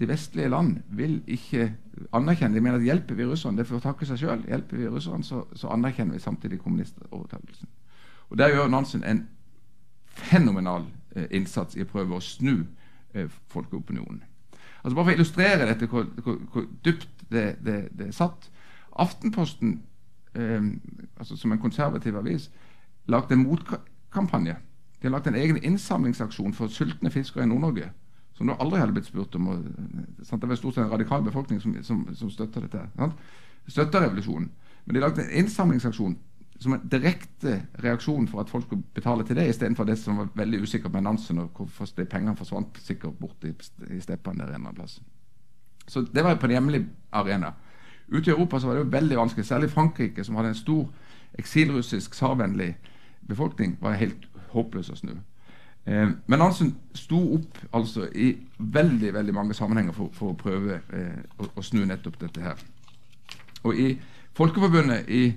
[0.01, 1.73] de vestlige land vil ikke
[2.13, 4.41] anerkjenne De mener at hjelper vi russerne, det får takke seg sjøl.
[4.47, 7.69] Hjelper vi russerne, så, så, anerkjenner vi samtidig kommunistovertakelsen.
[8.29, 9.27] Og Der gjør Nansen en
[10.07, 10.87] fenomenal
[11.31, 12.65] innsats i å prøve å snu
[13.13, 14.23] eh, folkeopinionen.
[14.81, 18.49] Altså Bare for å illustrere dette, hvor, hvor, hvor dypt det, det, det, er satt.
[18.99, 19.81] Aftenposten,
[20.35, 20.71] eh,
[21.17, 22.49] altså som en konservativ avis,
[23.07, 24.57] lagde en motkampanje.
[25.01, 27.91] De har lagt en egen innsamlingsaksjon for sultne fiskere i Nord-Norge
[28.41, 29.47] som da aldri hadde blitt spurt om.
[29.53, 29.65] Og,
[30.25, 30.41] sant?
[30.41, 32.87] Det var stort sett en radikal befolkning som, som, som støtta dette.
[32.95, 33.19] Sant?
[33.69, 34.49] Støtta revolusjonen.
[34.85, 36.15] Men de lagde en innsamlingsaksjon
[36.61, 40.29] som en direkte reaksjon for at folk skulle betale til det, istedenfor det som var
[40.35, 43.53] veldig usikkert med Nansen, og hvorfor de pengene forsvant sikkert bort i,
[43.95, 44.99] i steppene der en eller annen plass.
[45.87, 47.53] Så det var på en hjemlig arena.
[48.11, 49.45] Ute i Europa så var det jo veldig vanskelig.
[49.45, 50.87] Særlig Frankrike, som hadde en stor
[51.39, 52.77] eksilrussisk tsarvennlig
[53.27, 55.13] befolkning, var helt håpløs å snu.
[55.85, 60.81] Eh, men Nansen sto opp altså i veldig veldig mange sammenhenger for, for å prøve
[60.93, 62.59] eh, å, å, snu nettopp dette her.
[63.63, 63.87] Og i
[64.37, 65.33] Folkeforbundet i,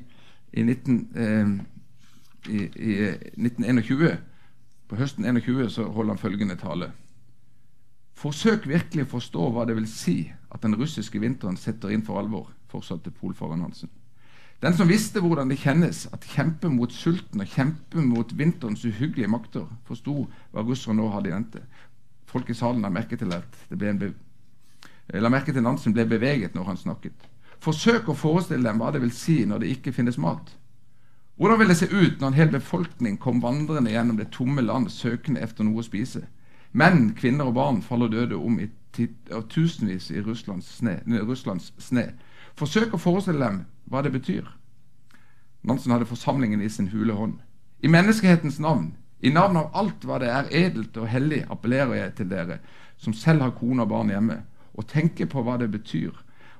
[0.55, 1.55] i, 19, eh,
[2.55, 2.95] i, i
[3.41, 4.15] 1921,
[4.89, 6.93] på høsten 21, så holder han følgende tale.
[8.15, 10.19] Forsøk virkelig å forstå hva det vil si
[10.55, 13.91] at den russiske vinteren setter inn for alvor, fortsatte polfareren Hansen.
[14.63, 19.29] Den som visste hvordan det kjennes at kjempe mot sulten og kjempe mot vinterens uhyggelige
[19.29, 20.23] makter, forsto
[20.55, 21.65] hva russerne nå hadde i vente.
[22.31, 24.05] Folk i salen la merke til at det ble en
[25.21, 27.27] la merke til Nansen ble beveget når han snakket.
[27.65, 30.51] Forsøk å forestille dem hva det vil si når det ikke finnes mat.
[31.41, 34.91] Hvordan vil det se ut når en hel befolkning kom vandrende gjennom det tomme land
[34.93, 36.27] søkende etter noe å spise?
[36.77, 38.69] Menn, kvinner og barn faller døde om i
[39.51, 42.05] tusenvis i Russlands sne.
[42.55, 44.45] Forsøk å forestille dem hva det betyr.
[45.65, 47.39] Nansen hadde forsamlingen i sin hule hånd.
[47.81, 48.93] I menneskehetens navn,
[49.25, 52.61] i navn av alt hva det er edelt og hellig, appellerer jeg til dere
[53.01, 54.43] som selv har kone og barn hjemme,
[54.75, 56.13] og tenker på hva det betyr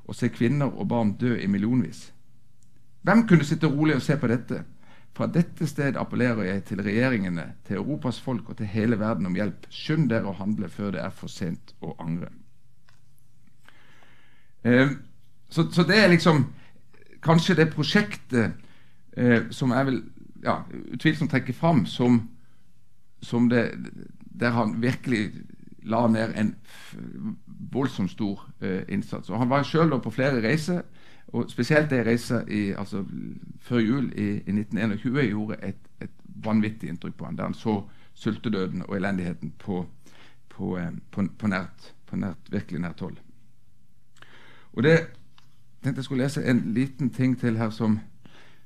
[0.05, 2.11] å se kvinner og barn dø i millionvis.
[3.05, 4.63] Hvem kunne sitte rolig og se på dette?
[5.15, 9.37] Fra dette sted appellerer jeg til regjeringene, til Europas folk og til hele verden om
[9.37, 9.69] hjelp.
[9.71, 12.33] Skynd dere å handle før det er for sent å angre.
[14.65, 14.97] Eh,
[15.49, 16.47] så, så, det er liksom
[17.23, 18.57] kanskje det prosjektet
[19.17, 20.01] eh, som jeg vil
[20.45, 20.63] ja,
[20.97, 22.19] utvilsomt trekke fram som,
[23.23, 23.69] som det,
[24.25, 25.29] der han virkelig
[25.85, 26.55] la ned en
[27.73, 29.31] voldsomt stor eh, innsats.
[29.31, 30.83] Og Han var sjøl på flere reiser,
[31.35, 33.05] og spesielt ei reise i, altså,
[33.61, 36.11] før jul i, i 1921 gjorde et, et,
[36.45, 37.77] vanvittig inntrykk på han, der han så
[38.15, 39.87] sultedøden og elendigheten på,
[40.51, 43.17] på, eh, på, på nært, nært, virkelig nært hold.
[44.73, 44.97] Og det
[45.83, 48.01] tenkte jeg skulle lese en liten ting til her som,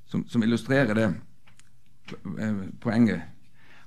[0.06, 1.08] som, som illustrerer det
[2.40, 3.22] eh, poenget.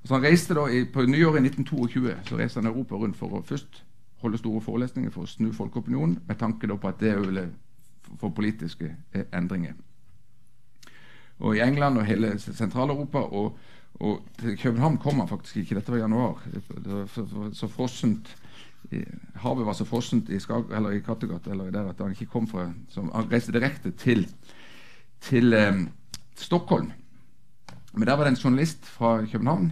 [0.02, 3.38] Altså han reiste da i, På nyåret i 1922 så reiste han Europa rundt for
[3.38, 3.84] å først
[4.22, 7.48] holde store forelesninger for å snu folkeopinionen, med tanke da på at det ville
[8.20, 9.74] få politiske eh, endringer.
[11.40, 13.58] Og I England og hele Sentral-Europa og,
[14.00, 15.76] og, til København kom han faktisk ikke.
[15.76, 16.44] Dette var i januar.
[16.86, 18.36] Var så, så frossent
[19.42, 23.12] havet var så frossent i, i Kattegat eller der at han ikke kom fra som,
[23.14, 24.28] Han reiste direkte til,
[25.22, 25.90] til um,
[26.36, 26.92] Stockholm.
[27.94, 29.72] Men der var det en journalist fra København,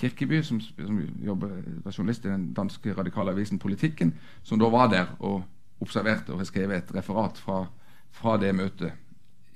[0.00, 4.90] Kirkeby, som, som jobber, var journalist i den danske radikale avisen Politikken, som da var
[4.92, 5.42] der og
[5.82, 7.64] observerte og har skrevet et referat fra,
[8.14, 8.92] fra det møtet,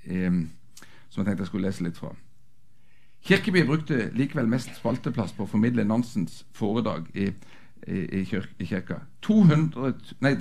[0.05, 0.40] eh,
[1.09, 2.11] som jeg tenkte jeg skulle lese litt fra.
[3.25, 7.31] Kirkeby brukte likevel mest spalteplass på å formidle Nansens foredrag i
[7.87, 8.21] i,
[8.59, 9.01] i kirka.
[9.21, 10.37] 200, nei,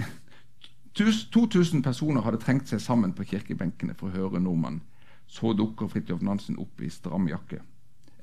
[0.93, 4.83] 2000 personer hadde trengt seg sammen på kirkebenkene for å høre nordmannen.
[5.27, 7.61] Så dukker Fridtjof Nansen opp i stram jakke.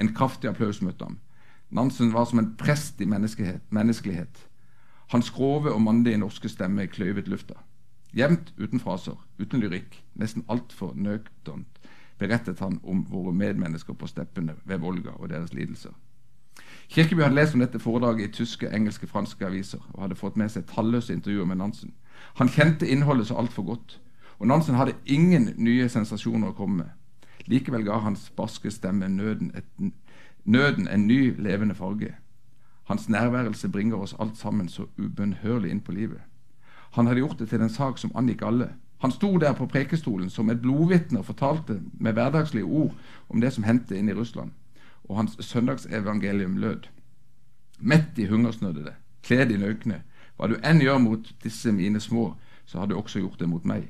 [0.01, 1.19] En kraftig applaus møtte ham.
[1.71, 4.47] Nansen var som en prest i menneskelighet.
[5.13, 7.55] Hans grove og mandige norske stemme kløyvet lufta.
[8.17, 11.81] Jevnt uten fraser, uten lyrikk, nesten altfor nøkternt
[12.21, 15.95] berettet han om våre medmennesker på steppene ved Volga og deres lidelser.
[16.91, 20.51] Kirkeby hadde lest om dette foredraget i tyske, engelske, franske aviser og hadde fått med
[20.53, 21.95] seg talløse intervjuer med Nansen.
[22.37, 24.01] Han kjente innholdet så altfor godt,
[24.39, 26.91] og Nansen hadde ingen nye sensasjoner å komme med.
[27.47, 29.93] Likevel ga hans barske stemme nøden, et,
[30.45, 32.15] nøden en ny, levende farge.
[32.85, 36.21] Hans nærværelse bringer oss alt sammen så ubønnhørlig inn på livet.
[36.93, 38.73] Han hadde gjort det til en sak som angikk alle.
[39.01, 42.95] Han sto der på prekestolen som et blodvitne og fortalte med hverdagslige ord
[43.29, 44.51] om det som hendte inne i Russland
[45.11, 46.87] og hans søndagsevangelium lød.
[47.79, 50.03] Mett i hungersnødede, kledd i nøgne,
[50.37, 52.35] hva du enn gjør mot disse mine små,
[52.67, 53.89] så har du også gjort det mot meg.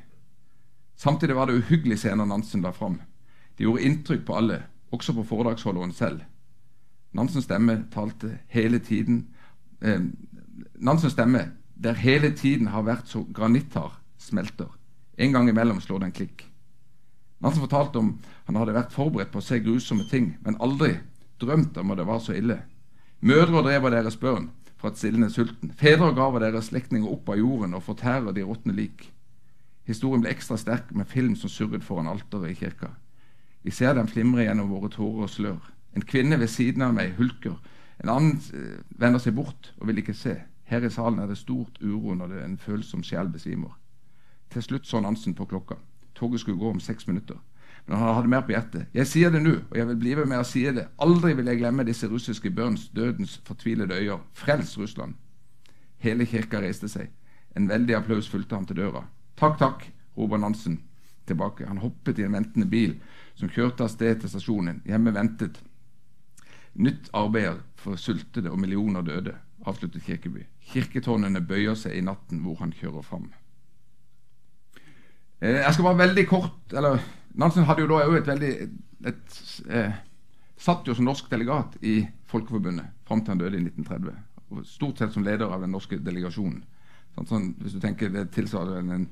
[0.97, 3.01] Samtidig var det uhyggelig scener Nansen la fram.
[3.61, 6.23] De gjorde inntrykk på alle, også på foredragsholderen selv.
[7.13, 9.27] Nansens stemme talte hele tiden
[9.85, 10.01] eh,
[10.81, 11.43] Nansens stemme,
[11.77, 14.71] der hele tiden har vært så granitthard, smelter.
[15.21, 16.47] En gang imellom slår det en klikk.
[17.45, 18.15] Nansen fortalte om
[18.49, 20.95] han hadde vært forberedt på å se grusomme ting, men aldri
[21.41, 22.63] drømt om at det var så ille.
[23.21, 24.49] Mødre drev av deres børn
[24.81, 25.77] fra et stillende sulten.
[25.77, 29.11] Fedre gav av deres slektninger opp av jorden og fortærer de råtne lik.
[29.85, 32.95] Historien ble ekstra sterk med film som surret foran alteret i kirka.
[33.63, 35.61] Vi ser dem flimre gjennom våre tårer og slør.
[35.97, 37.59] En kvinne ved siden av meg hulker.
[38.01, 40.39] En annen eh, vender seg bort og vil ikke se.
[40.71, 43.75] Her i salen er det stort uro når det er en følsom sjel besvimer.
[44.51, 45.77] Til slutt så Nansen på klokka.
[46.15, 47.37] Toget skulle gå om seks minutter.
[47.87, 48.87] Men han hadde mer på hjertet.
[48.95, 50.87] Jeg sier det nå, og jeg vil blive med å si det.
[51.03, 54.21] Aldri vil jeg glemme disse russiske børns dødens fortvilede øyer.
[54.33, 55.17] Frels Russland!
[56.01, 57.11] Hele kirka reiste seg.
[57.57, 59.05] En veldig applaus fulgte ham til døra.
[59.41, 60.79] Takk, takk, roper Nansen
[61.27, 61.67] tilbake.
[61.67, 62.95] Han hoppet i en ventende bil
[63.41, 64.83] som kjørte av sted til stasjonen.
[64.89, 65.61] Hjemme ventet
[66.81, 69.35] nytt arbeid for sultede og millioner døde,
[69.67, 70.45] avsluttet Kirkeby.
[70.73, 73.31] Kirketårnene bøyer seg i natten hvor han kjører fram.
[75.41, 77.01] Eh, jeg skal bare veldig kort eller
[77.41, 78.55] Nansen hadde jo da et veldig
[79.07, 79.37] et,
[79.71, 79.93] eh,
[80.61, 84.17] Satt jo som norsk delegat i Folkeforbundet fram til han døde i 1930.
[84.51, 86.59] Og stort sett som leder av den norske delegasjonen.
[87.15, 89.07] Sånn, sånn, hvis du tenker det tilsvarer en,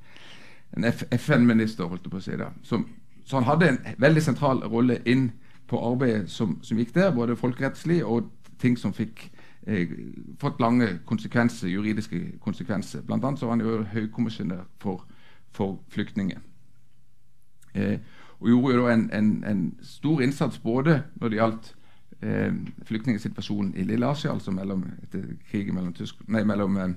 [0.76, 2.50] en FN-minister, holdt jeg på å si det.
[2.68, 2.82] Så,
[3.28, 5.28] så, han hadde en veldig sentral rolle inn
[5.68, 9.26] på arbeidet som, som gikk der, både folkerettslig og ting som fikk
[9.68, 9.90] eh,
[10.40, 13.04] fått lange konsekvenser, juridiske konsekvenser.
[13.04, 15.04] Blant annet så var han jo høykommisjonær for,
[15.52, 16.40] for flyktninger.
[17.76, 17.98] Eh,
[18.40, 21.72] og gjorde jo da en, en, en, stor innsats både når det gjaldt
[22.22, 22.52] eh,
[22.88, 26.94] flyktningsituasjonen i Lille Asia, altså mellom, etter krigen mellom, Tysk, nei, mellom eh,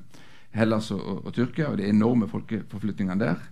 [0.56, 3.50] Hellas og, og, og, Tyrkia, og de enorme folkeforflytningene der.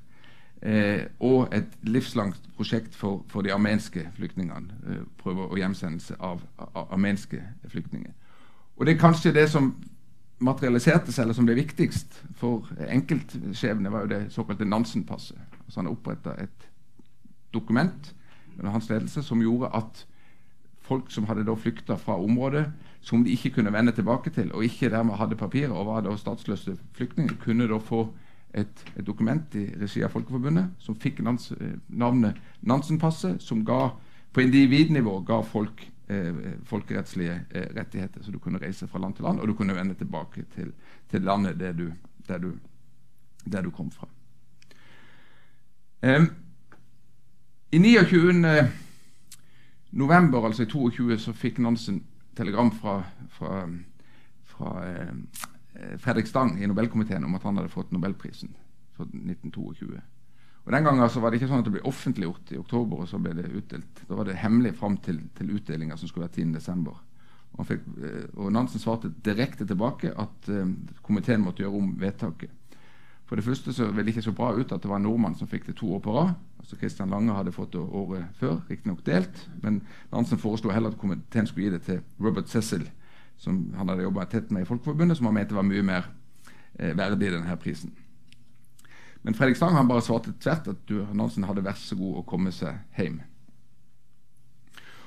[0.62, 4.80] Eh, og et livslangt prosjekt for, for de armenske flyktningene.
[4.92, 7.40] Eh, prøver å hjemsendelse av, av armenske
[7.72, 8.12] flyktninger.
[8.76, 9.72] Og det er kanskje det som
[10.44, 15.40] materialiserte seg, eller som ble viktigst for enkeltskjebne, var jo det såkalte Nansen-passet.
[15.66, 16.70] Altså han oppretta et
[17.54, 18.14] dokument
[18.58, 20.06] under hans ledelse som gjorde at
[20.90, 22.66] folk som hadde da flykta fra området,
[23.02, 26.16] som de ikke kunne vende tilbake til, og ikke dermed hadde papirer og var da
[26.18, 28.10] statsløse flyktninger, kunne da få
[28.54, 33.92] et, et dokument i regi av Folkeforbundet som fikk nans, eh, navnet Nansen-passet, som ga,
[34.34, 36.34] på individnivå ga folk eh,
[36.66, 38.24] folkerettslige eh, rettigheter.
[38.24, 40.74] Så du kunne reise fra land til land, og du kunne vende tilbake til,
[41.10, 41.92] til landet der du,
[42.28, 42.54] der, du,
[43.46, 44.10] der du, kom fra.
[46.02, 46.26] Eh,
[47.72, 48.34] i 29.
[49.92, 52.04] november, altså i 22, så fikk Nansen
[52.36, 53.68] telegram fra, fra,
[54.46, 55.14] fra eh,
[56.02, 58.54] Fredrik Stang i Nobelkomiteen om at han hadde fått Nobelprisen
[58.98, 60.00] for 1922.
[60.66, 63.08] Og Den gangen så var det ikke sånn at det ble offentliggjort i oktober, og
[63.10, 64.04] så ble det utdelt.
[64.06, 66.92] Da var det hemmelig fram til, til utdelinga, som skulle være 10.12.
[67.50, 70.68] Og, fikk, eh, og Nansen svarte direkte tilbake at uh,
[71.02, 72.54] komiteen måtte gjøre om vedtaket.
[73.30, 75.36] For det første så ville det ikke så bra ut at det var en nordmann
[75.38, 76.32] som fikk det to år på rad.
[76.62, 79.44] Altså Kristian Lange hadde fått det året før, riktignok delt.
[79.62, 82.88] Men Nansen foreslo heller at komiteen skulle gi det til Robert Cecil,
[83.40, 86.10] som han hadde jobba tett med i Folkeforbundet, som han mente var mye mer
[86.76, 87.94] eh, verdig denne prisen.
[89.24, 92.26] Men Fredrik Stang han bare svarte tvert at du, Nansen hadde vært så god å
[92.28, 93.20] komme seg hjem.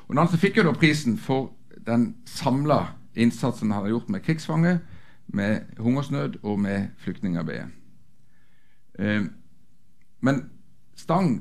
[0.09, 1.53] Og Nansen fikk jo da prisen for
[1.87, 4.83] den samla innsatsen han hadde gjort med krigsfanger,
[5.33, 7.71] med hungersnød og med flyktningarbeidet.
[8.99, 9.29] Eh,
[10.21, 10.45] men
[10.97, 11.40] Stang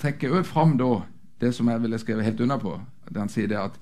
[0.00, 1.04] trekker òg fram da
[1.40, 2.76] det som jeg ville skrevet helt unna på.
[3.16, 3.78] Han sier det at,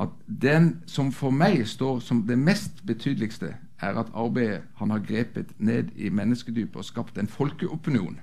[0.00, 4.98] at den som for meg står som det mest betydeligste, er at arbeidet han har
[4.98, 8.20] grepet ned i menneskedypet og skapt en folkeopinion.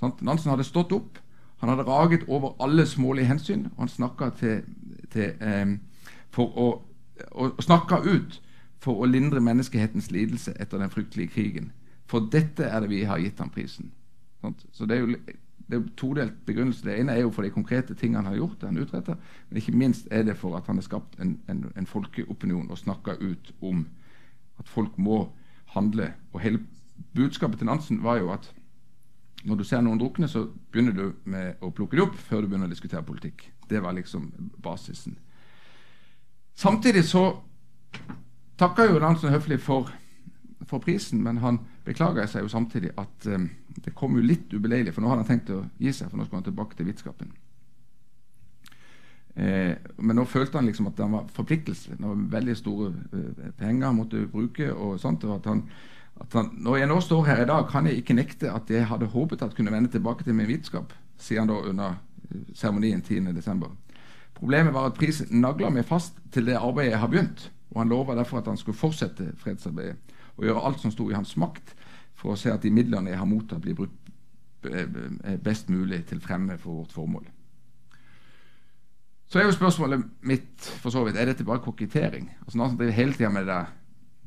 [0.00, 0.14] Sånn?
[0.22, 1.18] Nansen hadde stått opp,
[1.60, 4.62] han hadde raget over alle smålige hensyn, og han snakka til,
[5.12, 5.74] til eh,
[6.32, 6.68] for å,
[7.32, 8.40] å, snakka ut
[8.80, 11.72] for å lindre menneskehetens lidelse etter den fryktelige krigen.
[12.08, 13.92] For dette er det vi har gitt ham prisen.
[14.72, 15.18] Så det er jo
[15.70, 16.84] det er todelt begrunnelse.
[16.84, 19.60] Det ene er jo for de konkrete tingene han har gjort, det han utretter, men
[19.60, 23.16] ikke minst er det for at han har skapt en, en, en folkeopinion og snakka
[23.20, 23.86] ut om
[24.58, 25.28] at folk må
[25.74, 26.12] handle.
[26.32, 26.60] Og hele
[27.14, 28.50] budskapet til Nansen var jo at
[29.44, 32.50] når du ser noen drukne, så begynner du med å plukke dem opp før du
[32.50, 33.46] begynner å diskutere politikk.
[33.70, 34.28] Det var liksom
[34.62, 35.16] basisen.
[36.54, 37.24] Samtidig så
[38.60, 39.88] takka jo Nansen høflig for
[40.70, 43.48] for prisen, men han beklager seg jo samtidig at um,
[43.84, 46.26] det kom jo litt ubeleilig, for nå har han tenkt å gi seg, for nå
[46.26, 47.32] skal han tilbake til vitskapen.
[49.34, 51.94] Eh, men nå følte han liksom at det var forpliktelse.
[51.96, 54.72] Det var veldig store eh, penger han måtte bruke.
[54.72, 55.62] og sånt, og at han,
[56.20, 58.86] at han, Når jeg nå står her i dag, kan jeg ikke nekte at jeg
[58.86, 61.96] hadde håpet at jeg kunne vende tilbake til min vitskap, sier han da under
[62.30, 63.70] eh, seremonien 10.12.
[64.34, 67.88] Problemet var at prisen nagla meg fast til det arbeidet jeg har begynt, og han
[67.88, 69.96] lova derfor at han skulle fortsette fredsarbeidet
[70.40, 71.74] og gjøre alt som sto i hans makt
[72.16, 73.96] for å se at de midlene jeg har mottatt, blir brukt
[75.44, 77.28] best mulig til fremme for vårt formål.
[79.30, 82.26] Så er jo spørsmålet mitt for så vidt, er dette bare kokettering.
[82.42, 83.60] Altså Noen som driver hele tida med det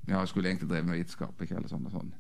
[0.08, 1.42] ja, jeg skulle egentlig drevet med vitenskap.
[1.42, 2.14] ikke eller sånn og sånn.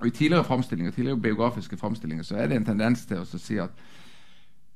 [0.00, 3.58] Og I tidligere framstillinger, tidligere biografiske framstillinger så er det en tendens til å si
[3.58, 3.80] at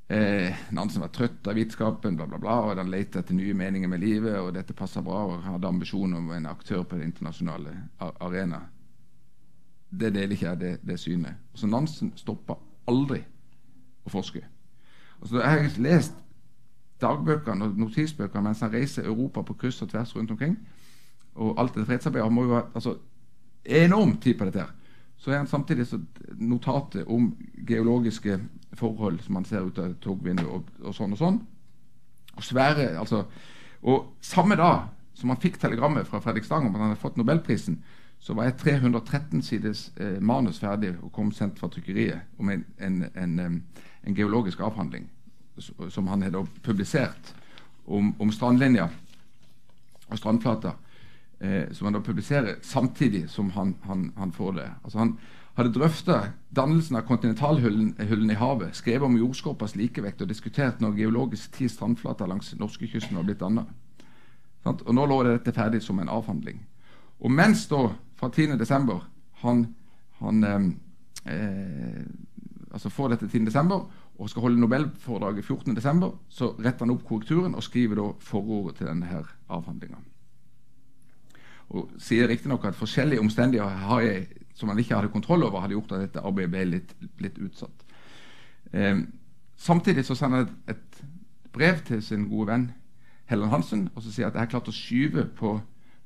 [0.09, 3.90] eh, Nansen var trøtt av vitenskapen, bla, bla, bla, og han lette etter nye meninger
[3.90, 7.74] med livet, og dette passer bra, og hadde ambisjoner om en aktør på den internasjonale
[8.20, 8.64] arena.
[9.90, 11.40] Det deler ikke jeg, det, det synet.
[11.55, 12.57] Så Nansen stoppa
[12.88, 13.20] aldri
[14.03, 14.42] å forske.
[15.20, 16.20] Altså, jeg har lest
[17.03, 20.57] dagbøkene og notisbøkene mens han reiser Europa på kryss og tvers rundt omkring.
[21.34, 22.96] Og alt det fredsarbeidet må jo ha altså,
[23.64, 24.64] enorm tid på dette.
[24.64, 24.82] her
[25.22, 26.00] så er han samtidig så
[26.34, 27.28] notatet om
[27.68, 28.40] geologiske
[28.74, 31.36] forhold som man ser ut av togvinduet, og, og, sånn og sånn.
[32.34, 33.22] Og svære, altså,
[33.86, 37.20] og samme dag som han fikk telegrammet fra Fredrik Stang om at han hadde fått
[37.20, 37.78] Nobelprisen,
[38.22, 42.64] så var jeg 313 sides eh, manus ferdig og kom sendt fra trykkeriet om en,
[42.78, 43.62] en, en,
[44.02, 45.06] en geologisk avhandling
[45.90, 47.34] som han hadde publisert
[47.86, 48.88] om, om strandlinja
[50.08, 50.74] og strandflata
[51.43, 54.68] eh, som han da publiserer samtidig som han, han, han får det.
[54.84, 55.16] Altså han
[55.59, 56.18] hadde drøfta
[56.55, 62.30] dannelsen av kontinentalhullen i havet, skrevet om jordskorpas likevekt og diskutert når geologisk ti strandflater
[62.30, 63.66] langs norskekysten var blitt danna.
[64.64, 66.62] Og nå lå dette ferdig som en avhandling.
[67.22, 67.88] Og mens da,
[68.18, 68.95] fra 10.12.,
[69.43, 69.64] han,
[70.22, 70.68] han eh,
[71.34, 72.05] eh,
[72.70, 73.74] altså får dette 10.12.
[74.18, 78.90] og skal holde nobelforedraget 14.12., så retter han opp korrekturen og skriver da forordet til
[78.90, 79.99] denne her avhandlinga.
[81.72, 86.04] Og sier riktignok at forskjellige omstendigheter som han ikke hadde kontroll over, hadde gjort at
[86.04, 87.84] dette arbeidet ble litt, litt utsatt.
[88.72, 89.00] Eh,
[89.56, 91.02] samtidig så sender han et,
[91.52, 92.70] brev til sin gode venn
[93.28, 95.50] Helen Hansen og så sier at jeg har klart å skyve på,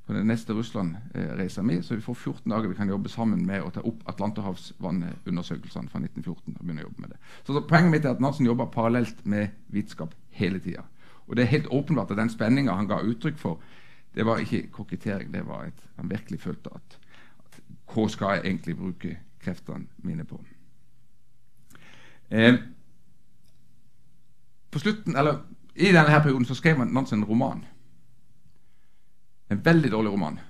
[0.06, 3.62] på den neste Russland-reisa mi, så vi får 14 dager vi kan jobbe sammen med
[3.62, 6.56] å ta opp Atlanterhavsvannundersøkelsene fra 1914.
[6.56, 7.20] og begynne å jobbe med det.
[7.44, 10.86] Så, så Poenget mitt er at Nansen jobber parallelt med vitenskap hele tida.
[11.26, 13.62] Og det er helt åpenbart at den spenninga han ga uttrykk for,
[14.16, 15.32] det var ikke kokettering.
[15.32, 16.98] det var et, Han virkelig følte at,
[17.94, 20.40] Hva skal jeg egentlig bruke kreftene mine på?
[22.30, 22.54] Eh,
[24.70, 25.38] på slutten, eller
[25.76, 27.64] I denne her perioden så skrev han Nansen en roman.
[29.50, 30.40] En veldig dårlig roman.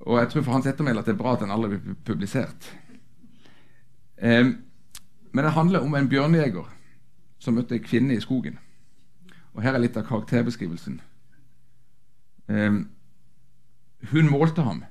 [0.00, 2.76] Og jeg tror for hans ettermæle at det er bra at den aldri blir publisert.
[4.18, 4.46] Eh,
[5.32, 6.72] men det handler om en bjørnejeger
[7.38, 8.58] som møtte en kvinne i skogen.
[9.54, 11.00] Og Her er litt av karakterbeskrivelsen.
[12.48, 12.88] Um,
[14.10, 14.84] hun målte ham.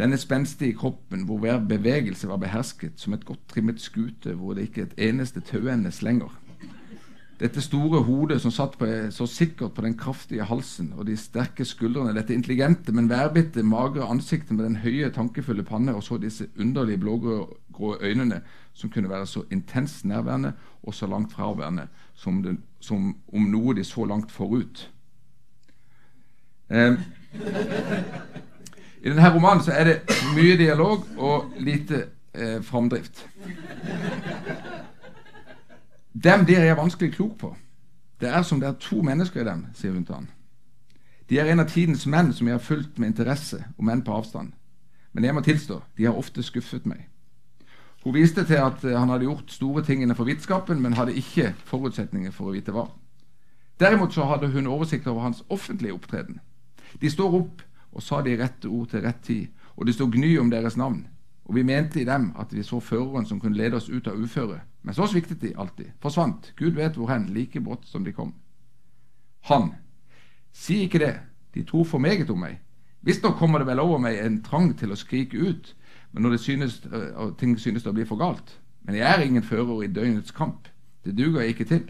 [0.00, 4.70] Denne spenstige kroppen hvor hver bevegelse var behersket, som et godt trimmet skute hvor det
[4.70, 6.32] ikke et eneste tauende slenger.
[7.40, 11.64] Dette store hodet som satt på, så sikkert på den kraftige halsen og de sterke
[11.64, 16.48] skuldrene, dette intelligente, men værbitte, magre ansiktet med den høye, tankefulle panne og så disse
[16.60, 22.58] underlige blågrå øynene som kunne være så intenst nærværende og så langt fraværende som, det,
[22.80, 24.90] som om noe de så langt forut.
[26.70, 26.92] Eh,
[29.02, 32.04] I denne romanen så er det mye dialog og lite
[32.34, 33.26] eh, framdrift.
[36.24, 37.56] Dem blir jeg vanskelig klok på.
[38.20, 40.28] Det er som det er to mennesker i dem, sier hun til han.
[41.30, 44.12] De er en av tidens menn som jeg har fulgt med interesse, om enn på
[44.12, 44.52] avstand.
[45.12, 47.06] Men jeg må tilstå, de har ofte skuffet meg.
[48.04, 51.54] Hun viste til at eh, han hadde gjort store ting innenfor vitenskapen, men hadde ikke
[51.64, 52.86] forutsetninger for å vite hva.
[53.80, 56.40] Derimot så hadde hun oversikt over hans offentlige opptreden.
[57.00, 57.62] De står opp
[57.92, 61.06] og sa de rette ord til rett tid, og det står gny om deres navn.
[61.44, 64.18] Og vi mente i dem at vi så føreren som kunne lede oss ut av
[64.18, 64.60] uføret.
[64.82, 65.90] Men så sviktet de alltid.
[66.00, 66.52] Forsvant.
[66.56, 68.34] Gud vet hvor hen, like brått som de kom.
[69.50, 69.74] Han.
[70.52, 71.14] Si ikke det.
[71.54, 72.60] De tror for meget om meg.
[73.02, 75.74] Visstnok kommer det vel over meg en trang til å skrike ut
[76.12, 76.80] men når synes,
[77.16, 78.56] og ting synes å bli for galt.
[78.82, 80.68] Men jeg er ingen fører i døgnets kamp.
[81.04, 81.84] Det duger jeg ikke til.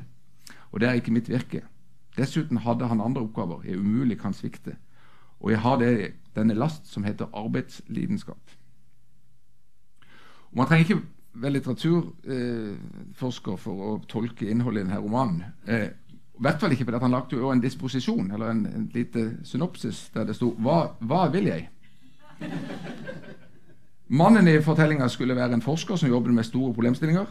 [0.70, 1.62] Og det er ikke mitt virke.
[2.18, 4.76] Dessuten hadde han andre oppgaver jeg umulig kan svikte.
[5.40, 8.50] Og jeg har det, denne last som heter arbeidslidenskap.
[10.50, 11.02] Og man trenger ikke
[11.40, 15.44] være litteraturforsker eh, for å tolke innholdet i denne romanen.
[15.66, 15.88] Eh,
[16.40, 20.10] I hvert fall ikke fordi han lagde jo en disposisjon, eller en, en lite synopsis,
[20.14, 21.68] der det sto hva, 'Hva vil jeg?'
[24.10, 27.26] Mannen i fortellinga skulle være en forsker som jobbet med store problemstillinger.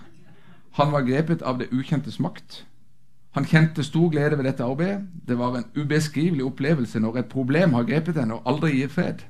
[0.71, 2.65] Han var grepet av det ukjentes makt.
[3.31, 5.03] Han kjente stor glede ved dette arbeidet.
[5.27, 9.21] Det var en ubeskrivelig opplevelse når et problem har grepet en og aldri gir fred.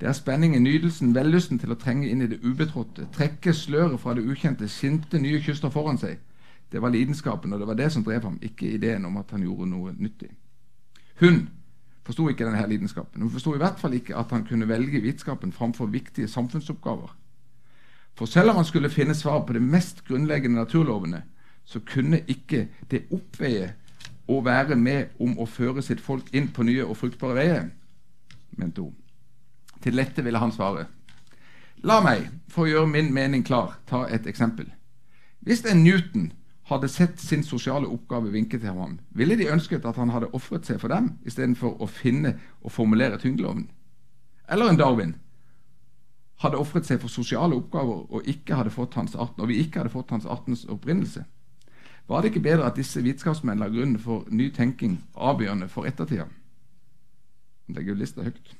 [0.00, 4.14] Det er spenningen, nydelsen, vellysten til å trenge inn i det ubetrådte, trekke sløret fra
[4.14, 6.18] det ukjente, skinte nye kyster foran seg.
[6.72, 9.44] Det var lidenskapen, og det var det som drev ham, ikke ideen om at han
[9.46, 10.32] gjorde noe nyttig.
[11.20, 11.44] Hun
[12.04, 13.22] forsto ikke denne lidenskapen.
[13.22, 17.14] Hun forsto i hvert fall ikke at han kunne velge vitenskapen framfor viktige samfunnsoppgaver.
[18.14, 21.22] For selv om han skulle finne svar på de mest grunnleggende naturlovene,
[21.64, 23.72] så kunne ikke det oppveie
[24.28, 27.66] å være med om å føre sitt folk inn på nye og fruktbare veier,
[28.56, 28.94] mente hun.
[29.84, 30.86] Til dette ville han svare.
[31.84, 34.70] La meg, for å gjøre min mening klar, ta et eksempel.
[35.44, 36.30] Hvis en Newton
[36.70, 40.64] hadde sett sin sosiale oppgave vinke til ham, ville de ønsket at han hadde ofret
[40.64, 43.66] seg for dem istedenfor å finne og formulere tyngdeloven.
[44.48, 45.14] Eller en Darwin
[46.40, 49.82] hadde ofret seg for sosiale oppgaver og, ikke hadde fått hans art, og vi ikke
[49.82, 51.24] hadde fått hans artens opprinnelse.
[52.08, 56.26] Var det ikke bedre at disse vitenskapsmenn la grunnen for ny tenking avgjørende for ettertida?
[57.68, 58.56] Legger jo lista høyt.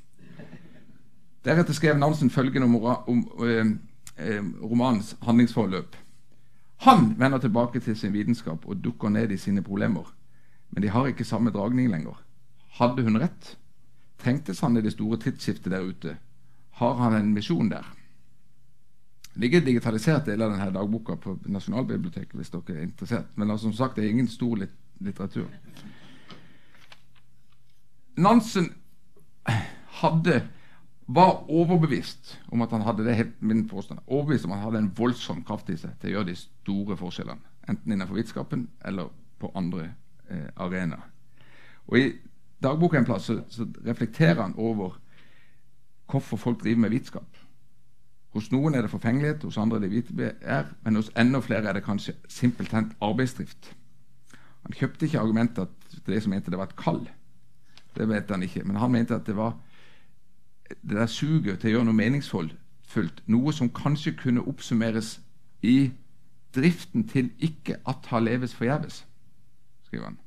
[1.45, 3.67] Deretter skrev Nansen følgende om, om eh,
[4.17, 5.97] eh, romanens handlingsforløp.
[6.77, 10.09] Han vender tilbake til sin vitenskap og dukker ned i sine problemer.
[10.71, 12.17] Men de har ikke samme dragning lenger.
[12.81, 13.57] Hadde hun rett?
[14.19, 16.17] Trengtes han i det store tidsskiftet der ute?
[16.71, 17.85] Har han en misjon der?
[19.35, 23.32] Ligger digitalisert del av denne dagboka på Nasjonalbiblioteket hvis dere er interessert.
[23.35, 24.61] Men altså, som sagt, det er ingen stor
[25.03, 25.49] litteratur.
[28.14, 28.70] Nansen
[30.01, 30.45] hadde
[31.07, 34.78] var overbevist om at han hadde det helt min påstand, overbevist om at han hadde
[34.78, 37.53] en voldsom kraft i seg til å gjøre de store forskjellene.
[37.68, 39.11] Enten innenfor vitenskapen eller
[39.41, 39.91] på andre
[40.30, 41.05] eh, arenaer.
[41.87, 42.07] Og I
[42.64, 44.97] dagboka en plass så, så, reflekterer han over
[46.09, 47.44] hvorfor folk driver med vitenskap.
[48.35, 51.78] Hos noen er det forfengelighet, hos andre er det vitebegjær, men hos enda flere er
[51.78, 53.70] det kanskje simpelthen arbeidsdrift.
[54.64, 57.05] Han kjøpte ikke argumentet til de som mente det var et kall.
[57.95, 58.64] Det vet han ikke.
[58.64, 59.55] Men han mente at det var
[60.82, 65.18] det der suget til å gjøre noe meningsfullt, noe som kanskje kunne oppsummeres
[65.62, 65.93] i
[66.55, 69.03] driften til ikke at ha leves forgjeves,
[69.87, 70.18] skriver han.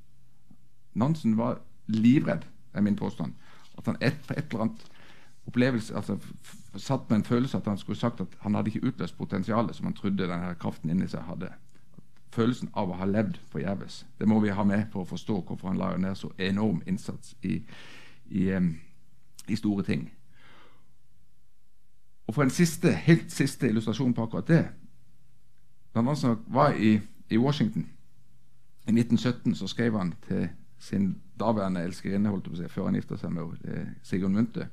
[0.93, 3.33] Nansen var livredd, er min påstand.
[3.77, 4.85] At han et, et eller annet
[5.47, 6.17] opplevelse altså,
[6.78, 9.86] satt med en følelse at han skulle sagt at han hadde ikke utløst potensialet som
[9.86, 11.49] han trodde denne kraften inni seg hadde.
[12.34, 14.05] Følelsen av å ha levd forgjeves.
[14.19, 17.36] Det må vi ha med for å forstå hvorfor han la ned så enorm innsats
[17.41, 17.61] i,
[18.30, 18.49] i,
[19.47, 20.09] i store ting.
[22.28, 24.65] Og for en siste, helt siste illustrasjon på akkurat det
[25.95, 26.99] Da han var i,
[27.30, 27.88] i, Washington
[28.88, 30.49] i 1917, så skrev han til
[30.80, 34.67] sin daværende elskerinne før han gifta seg med Sigurd Sigrun Munthe,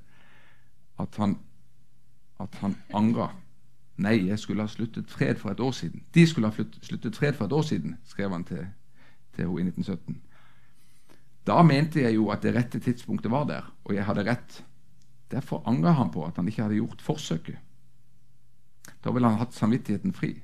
[0.98, 1.38] at han,
[2.40, 3.30] at han angra.
[3.96, 6.02] Nei, jeg skulle ha sluttet fred for et år siden.
[6.14, 8.66] De skulle ha sluttet fred for et år siden, skrev han til,
[9.36, 10.22] til henne i 1917.
[11.46, 14.64] Da mente jeg jo at det rette tidspunktet var der, og jeg hadde rett.
[15.30, 17.56] Derfor angra han på at han ikke hadde gjort forsøket.
[19.04, 20.34] Da ville han hatt samvittigheten fri.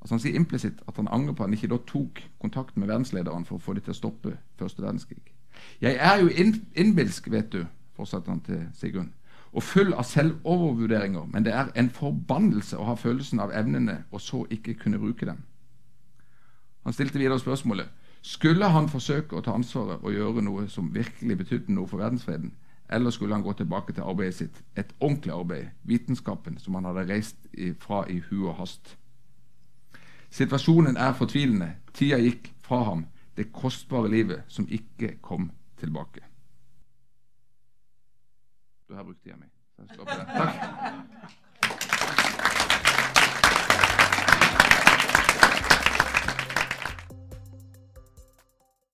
[0.00, 2.88] Altså Han sier implisitt at han angrer på at han ikke da tok kontakt med
[2.88, 5.22] verdenslederen for å få dem til å stoppe første verdenskrig.
[5.80, 6.30] Jeg er jo
[6.74, 9.12] innbilsk, vet du, fortsatte han til Sigrun,
[9.52, 14.20] og full av selvovervurderinger, men det er en forbannelse å ha følelsen av evnene og
[14.20, 15.42] så ikke kunne bruke dem.
[16.82, 17.90] Han stilte videre spørsmålet
[18.22, 22.52] skulle han forsøke å ta ansvaret og gjøre noe som virkelig betydde noe for verdensfreden,
[22.92, 27.08] eller skulle han gå tilbake til arbeidet sitt, et ordentlig arbeid, vitenskapen som han hadde
[27.10, 27.48] reist
[27.82, 28.96] fra i hu og hast.
[30.30, 31.72] Situasjonen er fortvilende.
[31.92, 35.50] Tida gikk fra ham, det kostbare livet som ikke kom
[35.80, 36.22] tilbake.
[38.92, 39.46] Du har brukt tida mi.
[39.96, 40.54] Takk.